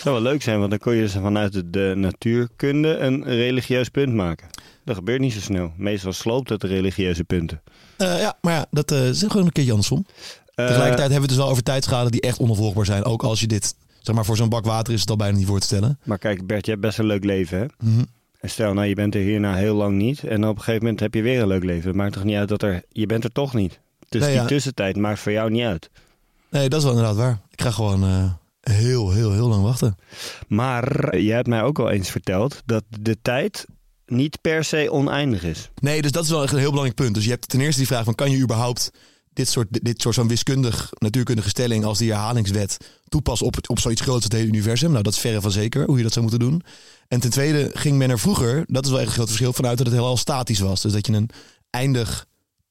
Het 0.00 0.08
zou 0.08 0.22
wel 0.22 0.32
leuk 0.32 0.42
zijn, 0.42 0.58
want 0.58 0.70
dan 0.70 0.78
kun 0.78 0.94
je 0.94 1.00
dus 1.02 1.12
vanuit 1.12 1.52
de, 1.52 1.70
de 1.70 1.92
natuurkunde 1.96 2.96
een 2.96 3.24
religieus 3.24 3.88
punt 3.88 4.14
maken. 4.14 4.48
Dat 4.84 4.96
gebeurt 4.96 5.20
niet 5.20 5.32
zo 5.32 5.40
snel. 5.40 5.72
Meestal 5.76 6.12
sloopt 6.12 6.48
het 6.48 6.60
de 6.60 6.66
religieuze 6.66 7.24
punten. 7.24 7.62
Eh, 7.96 8.20
ja, 8.20 8.38
maar 8.40 8.52
ja, 8.54 8.66
dat 8.70 8.90
eh, 8.90 9.08
is 9.08 9.22
gewoon 9.28 9.46
een 9.46 9.52
keertje 9.52 9.72
andersom. 9.72 10.06
Eh, 10.06 10.66
Tegelijkertijd 10.66 10.98
hebben 10.98 11.14
we 11.14 11.20
het 11.20 11.28
dus 11.28 11.36
wel 11.36 11.48
over 11.48 11.62
tijdschade 11.62 12.10
die 12.10 12.20
echt 12.20 12.38
onafvolgbaar 12.38 12.84
zijn. 12.84 13.04
Ook 13.04 13.22
als 13.22 13.40
je 13.40 13.46
dit, 13.46 13.74
zeg 14.00 14.14
maar 14.14 14.24
voor 14.24 14.36
zo'n 14.36 14.48
bak 14.48 14.64
water 14.64 14.94
is 14.94 15.00
het 15.00 15.10
al 15.10 15.16
bijna 15.16 15.36
niet 15.36 15.46
voor 15.46 15.60
te 15.60 15.66
stellen. 15.66 15.98
maar 16.02 16.18
kijk, 16.18 16.46
Bert, 16.46 16.64
je 16.64 16.70
hebt 16.70 16.82
best 16.82 16.98
een 16.98 17.06
leuk 17.06 17.24
leven, 17.24 17.58
hè? 17.58 17.64
Mhm. 17.78 18.04
En 18.40 18.50
stel, 18.50 18.72
nou, 18.74 18.86
je 18.86 18.94
bent 18.94 19.14
er 19.14 19.20
hierna 19.20 19.54
heel 19.54 19.74
lang 19.74 19.96
niet. 19.96 20.24
En 20.24 20.44
op 20.44 20.56
een 20.56 20.62
gegeven 20.62 20.82
moment 20.82 21.00
heb 21.00 21.14
je 21.14 21.22
weer 21.22 21.40
een 21.42 21.48
leuk 21.48 21.64
leven. 21.64 21.88
Het 21.88 21.96
maakt 21.96 22.12
toch 22.12 22.24
niet 22.24 22.36
uit 22.36 22.48
dat 22.48 22.62
er... 22.62 22.82
Je 22.88 23.06
bent 23.06 23.24
er 23.24 23.32
toch 23.32 23.54
niet. 23.54 23.78
Dus 24.08 24.20
Nee, 24.20 24.30
die 24.30 24.40
ja. 24.40 24.46
tussentijd 24.46 24.96
maakt 24.96 25.18
voor 25.20 25.32
jou 25.32 25.50
niet 25.50 25.64
uit. 25.64 25.90
Nee, 26.50 26.68
dat 26.68 26.78
is 26.78 26.84
wel 26.84 26.94
inderdaad 26.94 27.16
waar. 27.16 27.38
Ik 27.50 27.62
ga 27.62 27.70
gewoon 27.70 28.38
heel, 28.60 29.10
heel, 29.10 29.32
heel 29.32 29.48
lang 29.48 29.62
wachten. 29.62 29.96
Maar 30.48 31.18
je 31.18 31.32
hebt 31.32 31.46
mij 31.48 31.62
ook 31.62 31.78
al 31.78 31.90
eens 31.90 32.10
verteld 32.10 32.62
dat 32.64 32.84
de 33.00 33.18
tijd 33.22 33.66
niet 34.06 34.40
per 34.40 34.64
se 34.64 34.88
oneindig 34.92 35.42
is. 35.44 35.70
Nee, 35.80 36.02
dus 36.02 36.12
dat 36.12 36.24
is 36.24 36.30
wel 36.30 36.42
echt 36.42 36.52
een 36.52 36.58
heel 36.58 36.68
belangrijk 36.68 37.00
punt. 37.00 37.14
Dus 37.14 37.24
je 37.24 37.30
hebt 37.30 37.48
ten 37.48 37.60
eerste 37.60 37.78
die 37.78 37.86
vraag 37.86 38.04
van 38.04 38.14
kan 38.14 38.30
je 38.30 38.38
überhaupt 38.42 38.90
dit 39.32 39.48
soort, 39.48 39.66
dit 39.70 40.00
soort 40.02 40.14
zo'n 40.14 40.28
wiskundig, 40.28 40.90
natuurkundige 40.98 41.48
stelling 41.48 41.84
als 41.84 41.98
die 41.98 42.10
herhalingswet 42.10 42.76
toepassen 43.08 43.46
op, 43.46 43.54
het- 43.54 43.68
op 43.68 43.78
zoiets 43.78 44.00
groots 44.00 44.16
als 44.16 44.24
het 44.24 44.32
hele 44.42 44.48
universum? 44.48 44.90
Nou, 44.90 45.02
dat 45.02 45.12
is 45.12 45.18
verre 45.18 45.40
van 45.40 45.50
zeker 45.50 45.84
hoe 45.86 45.96
je 45.96 46.02
dat 46.02 46.12
zou 46.12 46.26
moeten 46.28 46.48
doen. 46.48 46.62
En 47.08 47.20
ten 47.20 47.30
tweede 47.30 47.70
ging 47.74 47.96
men 47.98 48.10
er 48.10 48.18
vroeger, 48.18 48.64
dat 48.66 48.84
is 48.84 48.90
wel 48.90 48.98
echt 48.98 49.08
een 49.08 49.14
groot 49.14 49.26
verschil, 49.26 49.52
vanuit 49.52 49.76
dat 49.78 49.86
het 49.86 49.96
heelal 49.96 50.16
statisch 50.16 50.58
was. 50.58 50.80
Dus 50.80 50.92
dat 50.92 51.06
je 51.06 51.12
een 51.12 51.30
eindig 51.70 52.26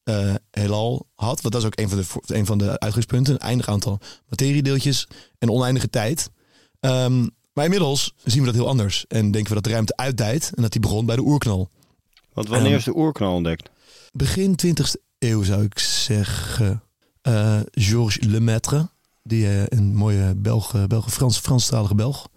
eh, 0.10 0.34
heelal 0.52 1.08
had. 1.16 1.42
Want 1.42 1.54
dat 1.54 1.62
is 1.62 1.68
ook 1.68 1.80
een 1.80 1.90
van 1.90 1.98
de, 1.98 2.34
een 2.36 2.46
van 2.46 2.58
de 2.58 2.80
uitgangspunten. 2.80 3.34
Een 3.34 3.40
eindig 3.40 3.68
aantal 3.68 4.00
materiedeeltjes 4.30 5.08
en 5.38 5.50
oneindige 5.50 5.90
tijd. 5.90 6.30
Ehm, 6.80 7.28
maar 7.54 7.64
inmiddels 7.66 8.14
zien 8.24 8.40
we 8.40 8.46
dat 8.46 8.56
heel 8.56 8.68
anders. 8.68 9.06
En 9.08 9.32
denken 9.32 9.50
we 9.50 9.54
dat 9.56 9.64
de 9.64 9.70
ruimte 9.70 9.96
uitdijt 9.96 10.52
en 10.56 10.62
dat 10.62 10.72
die 10.72 10.82
begon 10.82 11.06
bij 11.06 11.16
de 11.16 11.22
oerknal. 11.22 11.70
Want 12.34 12.48
wanneer 12.48 12.68
Ehm, 12.68 12.78
is 12.78 12.84
de 12.84 12.96
oerknal 12.98 13.34
ontdekt? 13.36 13.70
Begin 14.12 14.56
20e 14.56 15.02
eeuw 15.20 15.44
zou 15.44 15.64
ik 15.64 15.80
zeggen. 15.80 16.84
eh 17.22 17.60
Georges 17.72 18.26
Lemaitre, 18.26 18.90
die, 19.24 19.46
eh, 19.48 19.64
een 19.68 19.96
mooie 19.96 20.36
Belg, 20.36 20.88
Belg 20.88 21.12
Frans, 21.14 21.38
Franstalige 21.40 21.96
Belg, 21.96 22.28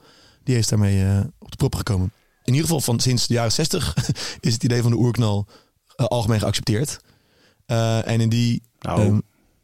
die 0.45 0.59
is 0.59 0.67
daarmee 0.69 1.23
op 1.39 1.51
de 1.51 1.57
prop 1.57 1.75
gekomen. 1.75 2.13
In 2.45 2.53
ieder 2.53 2.63
geval 2.63 2.81
van 2.81 3.01
sinds 3.01 3.27
de 3.27 3.35
jaren 3.35 3.53
60 3.53 3.95
is 4.41 4.53
het 4.53 4.65
idee 4.65 4.83
van 4.83 4.91
de 4.91 4.97
oerknal 4.97 5.47
algemeen 5.97 6.39
geaccepteerd. 6.41 7.01
Eh, 7.67 8.09
en 8.09 8.21
in 8.21 8.29
die. 8.29 8.63
Nou, 8.81 9.01
ehm? 9.01 9.19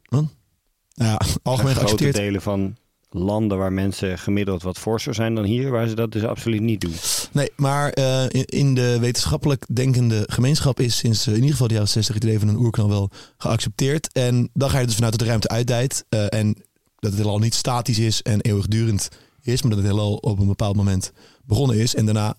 Nou 0.08 1.10
ja, 1.10 1.20
algemeen 1.42 1.74
grote 1.74 1.86
geaccepteerd. 1.86 2.14
delen 2.14 2.42
van 2.42 2.76
landen 3.10 3.58
waar 3.58 3.72
mensen 3.72 4.18
gemiddeld 4.18 4.62
wat 4.62 4.78
forser 4.78 5.14
zijn 5.14 5.34
dan 5.34 5.44
hier, 5.44 5.70
waar 5.70 5.88
ze 5.88 5.94
dat 5.94 6.12
dus 6.12 6.24
absoluut 6.24 6.60
niet 6.60 6.80
doen. 6.80 6.94
Nee, 7.32 7.50
maar 7.56 7.90
eh, 7.90 8.24
in, 8.28 8.44
in 8.44 8.74
de 8.74 8.98
wetenschappelijk 9.00 9.66
denkende 9.72 10.24
gemeenschap 10.26 10.80
is 10.80 10.96
sinds 10.96 11.26
eh, 11.26 11.28
in 11.28 11.34
ieder 11.34 11.50
geval 11.50 11.66
de 11.68 11.74
jaren 11.74 11.88
60 11.88 12.14
het 12.14 12.24
idee 12.24 12.38
van 12.38 12.48
een 12.48 12.56
oerknal 12.56 12.88
wel 12.88 13.10
geaccepteerd. 13.36 14.12
En 14.12 14.50
dan 14.52 14.70
ga 14.70 14.78
je 14.78 14.86
dus 14.86 14.94
vanuit 14.94 15.12
dat 15.12 15.20
de 15.22 15.28
ruimte 15.28 15.48
uitdijt 15.48 16.04
en 16.08 16.54
dat 16.98 17.10
het 17.10 17.20
heelal 17.20 17.38
niet 17.38 17.54
statisch 17.54 17.98
is 17.98 18.22
en 18.22 18.40
eeuwigdurend 18.40 19.08
is, 19.42 19.62
maar 19.62 19.70
dat 19.70 19.80
het 19.80 19.88
heelal 19.88 20.14
op 20.14 20.38
een 20.38 20.46
bepaald 20.46 20.76
moment 20.76 21.12
begonnen 21.44 21.76
is 21.76 21.94
en 21.94 22.04
daarna 22.04 22.36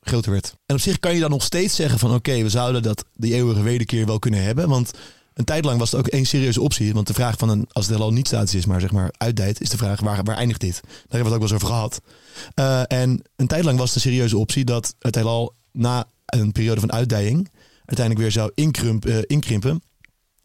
groter 0.00 0.32
werd. 0.32 0.54
En 0.66 0.74
op 0.74 0.80
zich 0.80 0.98
kan 0.98 1.14
je 1.14 1.20
dan 1.20 1.30
nog 1.30 1.42
steeds 1.42 1.74
zeggen 1.74 1.98
van 1.98 2.14
oké, 2.14 2.42
we 2.42 2.48
zouden 2.48 2.82
dat 2.82 3.04
die 3.14 3.34
eeuwige 3.34 3.62
wederkeer 3.62 4.06
wel 4.06 4.18
kunnen 4.18 4.42
hebben, 4.42 4.68
want 4.68 4.90
een 5.34 5.44
tijd 5.44 5.64
lang 5.64 5.78
was 5.78 5.90
het 5.90 6.00
ook 6.00 6.06
één 6.06 6.26
serieuze 6.26 6.60
optie. 6.60 6.94
Want 6.94 7.06
de 7.06 7.14
vraag 7.14 7.38
van 7.38 7.48
een, 7.48 7.66
als 7.72 7.86
het 7.86 7.94
heelal 7.94 8.12
niet 8.12 8.26
statisch 8.26 8.54
is, 8.54 8.66
maar 8.66 8.80
zeg 8.80 8.92
maar 8.92 9.14
uitdijt, 9.18 9.60
is 9.60 9.68
de 9.68 9.76
vraag 9.76 10.00
waar, 10.00 10.24
waar 10.24 10.36
eindigt 10.36 10.60
dit? 10.60 10.80
Daar 10.82 10.92
hebben 10.92 11.08
we 11.08 11.16
het 11.16 11.32
ook 11.32 11.48
wel 11.48 11.50
eens 11.50 11.62
over 11.62 11.68
gehad. 11.68 12.00
Eh, 12.54 13.00
en 13.00 13.22
een 13.36 13.46
tijd 13.46 13.64
lang 13.64 13.78
was 13.78 13.92
de 13.92 14.00
serieuze 14.00 14.38
optie 14.38 14.64
dat 14.64 14.94
het 14.98 15.14
heelal 15.14 15.54
na 15.72 16.04
een 16.26 16.52
periode 16.52 16.80
van 16.80 16.92
uitdijing 16.92 17.50
uiteindelijk 17.84 18.18
weer 18.18 18.30
zou 18.30 18.50
eh, 18.54 19.18
inkrimpen. 19.26 19.82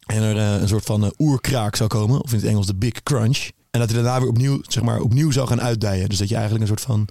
En 0.06 0.22
er 0.22 0.36
eh, 0.36 0.60
een 0.60 0.68
soort 0.68 0.84
van 0.84 1.14
oerkraak 1.18 1.76
zou 1.76 1.88
komen, 1.88 2.22
of 2.22 2.32
in 2.32 2.38
het 2.38 2.46
Engels 2.46 2.66
de 2.66 2.74
Big 2.74 3.02
Crunch. 3.02 3.50
En 3.70 3.80
dat 3.80 3.90
hij 3.90 4.02
daarna 4.02 4.20
weer 4.20 4.28
opnieuw, 4.28 4.60
zeg 4.62 4.82
maar, 4.82 5.00
opnieuw 5.00 5.30
zou 5.30 5.46
gaan 5.46 5.60
uitdijen. 5.60 6.08
Dus 6.08 6.18
dat 6.18 6.28
je 6.28 6.34
eigenlijk 6.34 6.62
een 6.64 6.76
soort 6.76 6.86
van 6.86 7.08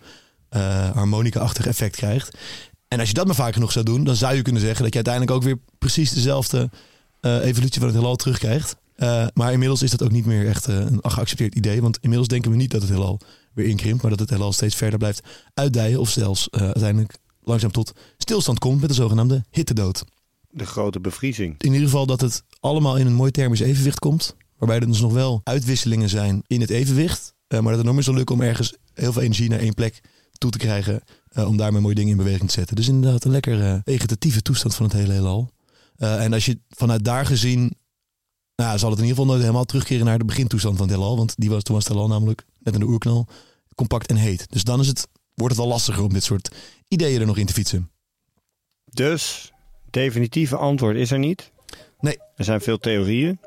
eh 0.56 0.90
harmonica-achtig 0.92 1.68
effect 1.68 1.96
krijgt. 1.96 2.38
En 2.88 3.00
als 3.00 3.08
je 3.08 3.14
dat 3.14 3.26
maar 3.26 3.36
vaak 3.36 3.54
genoeg 3.54 3.72
zou 3.72 3.86
doen, 3.86 4.04
dan 4.04 4.16
zou 4.16 4.36
je 4.36 4.42
kunnen 4.42 4.62
zeggen 4.62 4.84
dat 4.84 4.94
je 4.94 5.04
uiteindelijk 5.04 5.36
ook 5.36 5.44
weer 5.44 5.60
precies 5.78 6.12
dezelfde 6.12 6.70
eh, 7.20 7.46
evolutie 7.46 7.80
van 7.80 7.90
het 7.90 7.98
heelal 7.98 8.16
terugkrijgt. 8.16 8.76
Eh, 8.96 9.28
maar 9.34 9.52
inmiddels 9.52 9.82
is 9.82 9.92
dat 9.92 10.04
ook 10.04 10.12
niet 10.12 10.26
meer 10.26 10.48
echt 10.48 10.68
een 10.68 11.00
geaccepteerd 11.02 11.56
idee. 11.56 11.82
Want 11.82 11.98
inmiddels 12.02 12.28
denken 12.28 12.52
we 12.52 12.58
niet 12.58 12.72
dat 12.72 12.82
het 12.82 12.90
heelal 12.90 13.20
weer 13.54 13.66
inkrimpt, 13.66 14.02
maar 14.02 14.12
dat 14.12 14.20
het 14.20 14.30
heelal 14.30 14.54
steeds 14.54 14.76
verder 14.76 15.00
blijft 15.00 15.24
uitdijen. 15.54 16.00
Of 16.00 16.10
zelfs 16.10 16.52
uiteindelijk 16.52 17.18
langzaam 17.42 17.72
tot 17.72 17.94
stilstand 18.18 18.60
komt 18.60 18.80
met 18.80 18.90
de 18.90 18.96
zogenaamde 18.96 19.44
hittedood. 19.52 20.04
De 20.50 20.66
grote 20.66 21.00
bevriezing. 21.00 21.56
In 21.58 21.72
ieder 21.72 21.88
geval 21.88 22.06
dat 22.06 22.22
het 22.22 22.44
allemaal 22.60 22.98
in 22.98 23.06
een 23.06 23.14
mooi 23.14 23.32
thermisch 23.32 23.60
evenwicht 23.60 24.00
komt. 24.00 24.36
Waarbij 24.58 24.80
er 24.80 24.88
dus 24.88 25.02
nog 25.02 25.14
wel 25.14 25.42
uitwisselingen 25.44 26.10
zijn 26.10 26.44
in 26.48 26.62
het 26.62 26.70
evenwicht. 26.70 27.34
maar 27.48 27.64
dat 27.64 27.76
het 27.76 27.84
nog 27.84 27.94
meer 27.94 28.04
zal 28.04 28.14
lukken 28.14 28.36
om 28.36 28.42
ergens 28.42 28.74
heel 28.94 29.14
veel 29.14 29.22
energie 29.22 29.50
naar 29.50 29.60
één 29.60 29.74
plek 29.74 30.02
toe 30.38 30.52
te 30.52 30.58
krijgen. 30.58 31.02
eh, 31.30 31.48
om 31.48 31.58
daarmee 31.58 31.82
mooie 31.82 31.96
dingen 31.96 32.12
in 32.12 32.18
beweging 32.18 32.48
te 32.48 32.54
zetten. 32.56 32.76
Dus 32.76 32.88
inderdaad 32.88 33.24
een 33.24 33.32
lekker 33.32 33.62
eh, 33.64 33.80
vegetatieve 33.84 34.42
toestand 34.42 34.76
van 34.76 34.86
het 34.86 34.94
hele 34.94 35.14
heelal. 35.14 35.50
Eh, 35.96 36.24
en 36.24 36.34
als 36.34 36.46
je 36.46 36.60
vanuit 36.70 37.04
daar 37.06 37.26
gezien... 37.26 37.76
Nou, 38.56 38.78
zal 38.78 38.90
het 38.90 39.00
in 39.00 39.06
ieder 39.06 39.18
geval 39.18 39.26
nooit 39.26 39.42
helemaal 39.46 39.66
terugkeren 39.66 40.06
naar 40.06 40.18
de 40.18 40.26
begintoestand 40.26 40.78
van 40.78 40.88
het 40.88 40.96
heelal. 40.96 41.18
Want 41.18 41.34
die 41.38 41.50
was, 41.50 41.64
toen 41.64 41.76
was 41.76 41.84
het 41.84 41.94
heelal 41.94 42.08
namelijk, 42.10 42.46
net 42.60 42.74
in 42.74 42.80
de 42.80 42.86
oerknal, 42.86 43.28
compact 43.76 44.10
en 44.10 44.16
heet. 44.16 44.46
Dus 44.52 44.64
dan 44.64 44.80
is 44.80 44.88
het, 44.88 45.08
wordt 45.34 45.56
het 45.56 45.64
wel 45.64 45.74
lastiger 45.74 46.04
om 46.04 46.14
dit 46.14 46.24
soort 46.24 46.56
ideeën 46.88 47.20
er 47.20 47.26
nog 47.28 47.38
in 47.38 47.46
te 47.46 47.54
fietsen. 47.54 47.90
Dus, 48.86 49.52
definitieve 49.90 50.56
antwoord 50.58 50.96
is 50.96 51.12
er 51.12 51.20
niet. 51.20 51.52
Nee. 52.00 52.18
Er 52.36 52.44
zijn 52.44 52.62
veel 52.62 52.78
theorieën. 52.78 53.40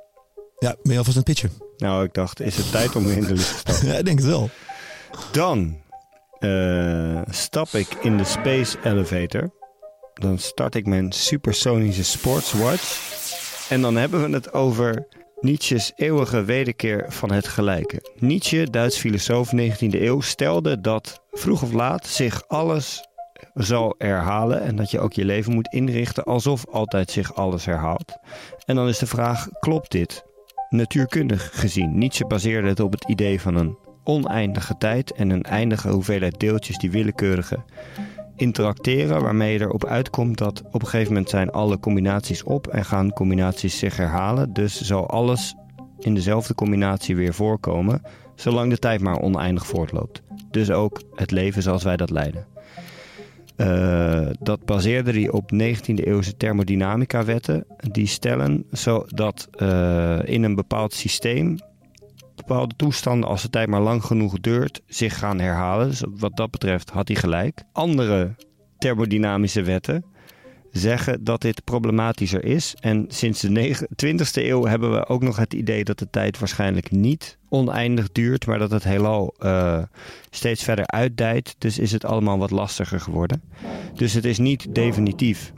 Ja, 0.58 0.76
ben 0.82 0.92
je 0.92 0.98
alvast 0.98 1.16
aan 1.16 1.22
het 1.26 1.32
pitchen? 1.40 1.52
Nou, 1.76 2.04
ik 2.04 2.14
dacht, 2.14 2.40
is 2.40 2.56
het 2.56 2.70
tijd 2.70 2.96
om 2.96 3.06
in 3.08 3.20
de 3.20 3.34
lucht 3.34 3.48
te 3.48 3.58
stappen? 3.58 3.86
Ja, 3.88 3.94
ik 3.94 4.04
denk 4.04 4.18
het 4.18 4.28
wel. 4.28 4.50
Dan 5.32 5.76
eh, 6.38 7.20
stap 7.30 7.68
ik 7.68 7.88
in 8.02 8.16
de 8.16 8.24
Space 8.24 8.78
Elevator. 8.84 9.50
Dan 10.14 10.38
start 10.38 10.74
ik 10.74 10.86
mijn 10.86 11.12
supersonische 11.12 12.04
sportswatch. 12.04 13.16
En 13.68 13.80
dan 13.80 13.96
hebben 13.96 14.22
we 14.22 14.34
het 14.34 14.52
over 14.52 15.06
Nietzsche's 15.40 15.92
eeuwige 15.96 16.44
wederkeer 16.44 17.06
van 17.08 17.32
het 17.32 17.48
gelijke. 17.48 18.12
Nietzsche, 18.18 18.70
Duits 18.70 18.98
filosoof 18.98 19.52
19e 19.54 20.00
eeuw, 20.00 20.20
stelde 20.20 20.80
dat 20.80 21.20
vroeg 21.30 21.62
of 21.62 21.72
laat 21.72 22.06
zich 22.06 22.48
alles 22.48 23.08
zal 23.54 23.94
herhalen. 23.98 24.62
En 24.62 24.76
dat 24.76 24.90
je 24.90 25.00
ook 25.00 25.12
je 25.12 25.24
leven 25.24 25.54
moet 25.54 25.72
inrichten 25.72 26.24
alsof 26.24 26.66
altijd 26.66 27.10
zich 27.10 27.34
alles 27.34 27.64
herhaalt. 27.64 28.16
En 28.64 28.74
dan 28.74 28.88
is 28.88 28.98
de 28.98 29.06
vraag, 29.06 29.48
klopt 29.60 29.90
dit? 29.90 30.24
Natuurkundig 30.68 31.50
gezien. 31.52 31.98
Nietzsche 31.98 32.26
baseerde 32.26 32.68
het 32.68 32.80
op 32.80 32.92
het 32.92 33.08
idee 33.08 33.40
van 33.40 33.54
een 33.54 33.78
oneindige 34.08 34.74
tijd 34.78 35.12
en 35.12 35.30
een 35.30 35.42
eindige 35.42 35.88
hoeveelheid 35.88 36.40
deeltjes 36.40 36.78
die 36.78 36.90
willekeurige 36.90 37.58
interacteren, 38.36 39.22
waarmee 39.22 39.52
je 39.52 39.60
erop 39.60 39.84
uitkomt 39.84 40.38
dat 40.38 40.62
op 40.72 40.82
een 40.82 40.88
gegeven 40.88 41.12
moment 41.12 41.30
zijn 41.30 41.50
alle 41.50 41.78
combinaties 41.78 42.42
op 42.42 42.66
en 42.66 42.84
gaan 42.84 43.12
combinaties 43.12 43.78
zich 43.78 43.96
herhalen. 43.96 44.52
Dus 44.52 44.80
zal 44.80 45.08
alles 45.08 45.54
in 45.98 46.14
dezelfde 46.14 46.54
combinatie 46.54 47.16
weer 47.16 47.34
voorkomen, 47.34 48.02
zolang 48.34 48.70
de 48.70 48.78
tijd 48.78 49.00
maar 49.00 49.20
oneindig 49.20 49.66
voortloopt. 49.66 50.22
Dus 50.50 50.70
ook 50.70 51.02
het 51.14 51.30
leven 51.30 51.62
zoals 51.62 51.82
wij 51.82 51.96
dat 51.96 52.10
leiden. 52.10 52.46
Eh, 53.56 54.26
dat 54.40 54.64
baseerde 54.64 55.12
hij 55.12 55.30
op 55.30 55.50
19e 55.52 56.04
eeuwse 56.04 56.36
thermodynamica-wetten. 56.36 57.64
Die 57.90 58.06
stellen 58.06 58.64
zodat 58.70 59.48
eh, 59.50 60.18
in 60.24 60.42
een 60.42 60.54
bepaald 60.54 60.92
systeem 60.92 61.58
bepaalde 62.48 62.74
toestanden, 62.76 63.28
als 63.28 63.42
de 63.42 63.50
tijd 63.50 63.68
maar 63.68 63.80
lang 63.80 64.04
genoeg 64.04 64.40
duurt, 64.40 64.80
zich 64.86 65.18
gaan 65.18 65.38
herhalen. 65.38 65.88
Dus 65.88 66.02
wat 66.06 66.36
dat 66.36 66.50
betreft 66.50 66.90
had 66.90 67.08
hij 67.08 67.16
gelijk. 67.16 67.62
Andere 67.72 68.34
thermodynamische 68.78 69.62
wetten 69.62 70.04
zeggen 70.70 71.24
dat 71.24 71.40
dit 71.40 71.64
problematischer 71.64 72.44
is. 72.44 72.74
En 72.80 73.04
sinds 73.08 73.40
de 73.40 73.88
20e 74.06 74.30
eeuw 74.32 74.64
hebben 74.64 74.92
we 74.92 75.06
ook 75.06 75.22
nog 75.22 75.36
het 75.36 75.54
idee 75.54 75.84
dat 75.84 75.98
de 75.98 76.10
tijd 76.10 76.38
waarschijnlijk 76.38 76.90
niet 76.90 77.38
oneindig 77.48 78.12
duurt, 78.12 78.46
maar 78.46 78.58
dat 78.58 78.70
het 78.70 78.84
heelal 78.84 79.34
eh, 79.38 79.82
steeds 80.30 80.64
verder 80.64 80.86
uitdijt. 80.86 81.54
Dus 81.58 81.78
is 81.78 81.92
het 81.92 82.04
allemaal 82.04 82.38
wat 82.38 82.50
lastiger 82.50 83.00
geworden. 83.00 83.42
Dus 83.94 84.12
het 84.12 84.24
is 84.24 84.38
niet 84.38 84.74
definitief 84.74 85.52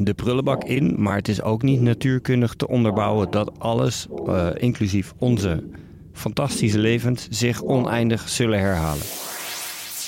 de 0.00 0.14
prullenbak 0.14 0.64
in, 0.64 1.02
maar 1.02 1.16
het 1.16 1.28
is 1.28 1.42
ook 1.42 1.62
niet 1.62 1.80
natuurkundig 1.80 2.54
te 2.54 2.68
onderbouwen 2.68 3.30
dat 3.30 3.58
alles, 3.58 4.06
eh, 4.26 4.48
inclusief 4.56 5.14
onze 5.18 5.64
fantastische 6.12 6.78
levens, 6.78 7.26
zich 7.30 7.62
oneindig 7.62 8.28
zullen 8.28 8.58
herhalen. 8.58 9.04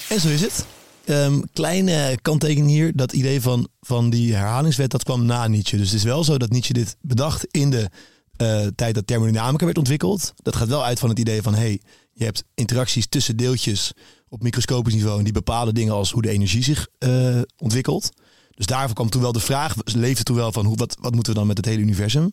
En 0.08 0.20
zo 0.20 0.28
is 0.28 0.40
het. 0.40 0.66
Ehm, 1.04 1.40
kleine 1.52 2.18
kanttekening 2.22 2.68
hier. 2.68 2.92
Dat 2.96 3.12
idee 3.12 3.40
van, 3.40 3.68
van 3.80 4.10
die 4.10 4.34
herhalingswet, 4.34 4.90
dat 4.90 5.04
kwam 5.04 5.24
na 5.24 5.48
Nietzsche. 5.48 5.76
Dus 5.76 5.86
het 5.86 5.98
is 5.98 6.04
wel 6.04 6.24
zo 6.24 6.38
dat 6.38 6.50
Nietzsche 6.50 6.72
dit 6.72 6.96
bedacht 7.00 7.46
in 7.50 7.70
de 7.70 7.90
eh, 8.36 8.66
tijd 8.74 8.94
dat 8.94 9.06
thermodynamica 9.06 9.64
werd 9.64 9.78
ontwikkeld. 9.78 10.32
Dat 10.36 10.56
gaat 10.56 10.68
wel 10.68 10.84
uit 10.84 10.98
van 10.98 11.08
het 11.08 11.18
idee 11.18 11.42
van, 11.42 11.54
hey, 11.54 11.80
je 12.12 12.24
hebt 12.24 12.44
interacties 12.54 13.06
tussen 13.06 13.36
deeltjes 13.36 13.92
op 14.28 14.42
microscopisch 14.42 14.94
niveau. 14.94 15.18
En 15.18 15.24
die 15.24 15.32
bepalen 15.32 15.74
dingen 15.74 15.94
als 15.94 16.10
hoe 16.10 16.22
de 16.22 16.30
energie 16.30 16.62
zich 16.62 16.88
eh, 16.98 17.40
ontwikkelt. 17.56 18.10
Dus 18.54 18.66
daarvoor 18.66 18.94
kwam 18.94 19.08
toen 19.08 19.22
wel 19.22 19.32
de 19.32 19.40
vraag, 19.40 19.74
leefde 19.84 20.22
toen 20.22 20.36
wel 20.36 20.52
van, 20.52 20.64
hoe, 20.64 20.76
wat, 20.76 20.96
wat 21.00 21.14
moeten 21.14 21.32
we 21.32 21.38
dan 21.38 21.48
met 21.48 21.56
het 21.56 21.66
hele 21.66 21.80
universum? 21.80 22.32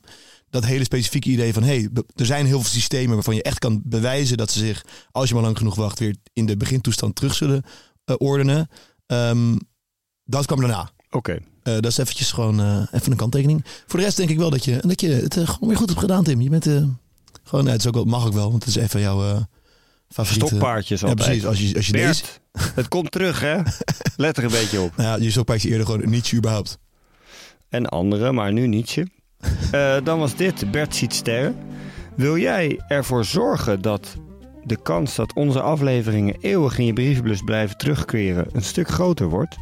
Dat 0.50 0.66
hele 0.66 0.84
specifieke 0.84 1.30
idee 1.30 1.54
van, 1.54 1.64
hey, 1.64 1.90
er 2.16 2.26
zijn 2.26 2.46
heel 2.46 2.62
veel 2.62 2.70
systemen 2.70 3.14
waarvan 3.14 3.36
je 3.36 3.44
echt 3.44 3.60
kan 3.60 3.82
bewijzen 3.84 4.38
dat 4.38 4.52
ze 4.52 4.60
zich, 4.60 4.86
als 5.12 5.28
je 5.28 5.34
maar 5.34 5.44
lang 5.44 5.58
genoeg 5.58 5.76
wacht, 5.76 6.00
weer 6.00 6.16
in 6.34 6.46
de 6.46 6.58
begintoestand 6.58 7.16
terug 7.16 7.36
zullen 7.36 7.64
eh, 8.06 8.16
ordenen. 8.18 8.70
Ehm, 9.06 9.58
dat 10.24 10.46
kwam 10.46 10.60
daarna. 10.60 10.92
Oké. 11.10 11.40
Eh, 11.64 11.74
dat 11.74 11.86
is 11.86 11.98
eventjes 11.98 12.32
gewoon 12.32 12.60
eh, 12.60 12.84
even 12.92 13.12
een 13.12 13.18
kanttekening. 13.18 13.66
Voor 13.88 14.00
de 14.00 14.06
rest 14.06 14.18
denk 14.18 14.30
ik 14.30 14.38
wel 14.38 14.50
dat 14.50 14.66
je, 14.66 14.84
dat 14.86 15.02
je 15.02 15.10
het 15.10 15.34
gewoon 15.34 15.70
weer 15.70 15.78
goed 15.78 15.90
hebt 15.90 16.02
gedaan, 16.02 16.24
Tim. 16.24 16.42
Je 16.42 16.50
bent 16.50 16.70
gewoon, 17.44 17.68
het 17.68 17.80
is 17.80 17.88
ook 17.88 17.94
wel, 17.94 18.06
mag 18.06 18.26
ook 18.26 18.34
wel, 18.34 18.50
want 18.52 18.66
het 18.66 18.76
is 18.76 18.82
even 18.82 19.00
jouw 19.02 19.46
favoriete. 20.14 20.46
Stokpaardjes 20.48 21.02
Ja, 21.02 21.08
altijd. 21.08 21.28
precies. 21.28 21.46
Als 21.46 21.60
je, 21.60 21.76
als 21.76 21.86
je 21.86 21.92
deze, 21.92 22.24
Bert, 22.24 22.42
het 22.76 22.88
komt 22.88 23.12
terug 23.12 23.40
hè. 23.40 23.58
Let 24.16 24.38
er 24.38 24.44
een 24.44 24.50
beetje 24.50 24.82
op. 24.82 24.96
nou 24.96 25.10
ja, 25.20 25.24
je 25.26 25.32
stokpaardje 25.32 25.70
eerder 25.70 25.86
gewoon 25.86 26.10
niet 26.10 26.34
überhaupt. 26.34 26.78
En 27.70 27.86
andere, 27.90 28.32
maar 28.32 28.54
nu 28.54 28.68
Nietzsche. 28.68 29.08
Eh, 29.72 29.96
dan 30.04 30.20
was 30.20 30.36
dit 30.36 30.72
Bert 30.72 30.96
ziet 30.96 31.14
sterren. 31.14 31.56
Wil 32.16 32.38
jij 32.38 32.80
ervoor 32.88 33.26
zorgen 33.26 33.82
dat 33.82 34.16
de 34.64 34.82
kans 34.82 35.16
dat 35.16 35.34
onze 35.34 35.62
afleveringen 35.62 36.36
eeuwig 36.42 36.78
in 36.78 36.86
je 36.86 36.94
brievenbus 36.94 37.42
blijven 37.42 37.78
terugkeren 37.78 38.48
een 38.52 38.64
stuk 38.64 38.88
groter 38.90 39.28
wordt? 39.30 39.56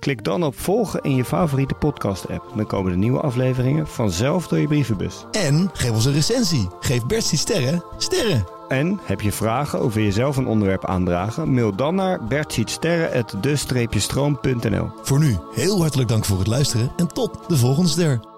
Klik 0.00 0.24
dan 0.24 0.42
op 0.44 0.58
volgen 0.58 1.00
in 1.02 1.16
je 1.16 1.24
favoriete 1.24 1.74
podcast-app. 1.74 2.52
Dan 2.56 2.66
komen 2.66 2.92
de 2.92 2.98
nieuwe 2.98 3.20
afleveringen 3.20 3.86
vanzelf 3.86 4.48
door 4.48 4.58
je 4.58 4.66
brievenbus. 4.66 5.24
En 5.32 5.70
geef 5.72 5.90
ons 5.90 6.04
een 6.04 6.12
recensie. 6.12 6.68
Geef 6.80 7.06
Bert 7.06 7.24
sterren 7.24 7.84
sterren. 7.98 8.53
En 8.68 9.00
heb 9.02 9.20
je 9.20 9.32
vragen 9.32 9.82
of 9.82 9.94
wil 9.94 10.04
je 10.04 10.12
zelf 10.12 10.36
een 10.36 10.46
onderwerp 10.46 10.86
aandragen? 10.86 11.54
Mail 11.54 11.76
dan 11.76 11.94
naar 11.94 12.24
bertsietsterren.de-stroom.nl 12.24 14.90
Voor 15.02 15.18
nu 15.18 15.38
heel 15.54 15.80
hartelijk 15.80 16.08
dank 16.08 16.24
voor 16.24 16.38
het 16.38 16.46
luisteren 16.46 16.92
en 16.96 17.06
tot 17.06 17.38
de 17.48 17.56
volgende 17.56 17.88
ster. 17.88 18.33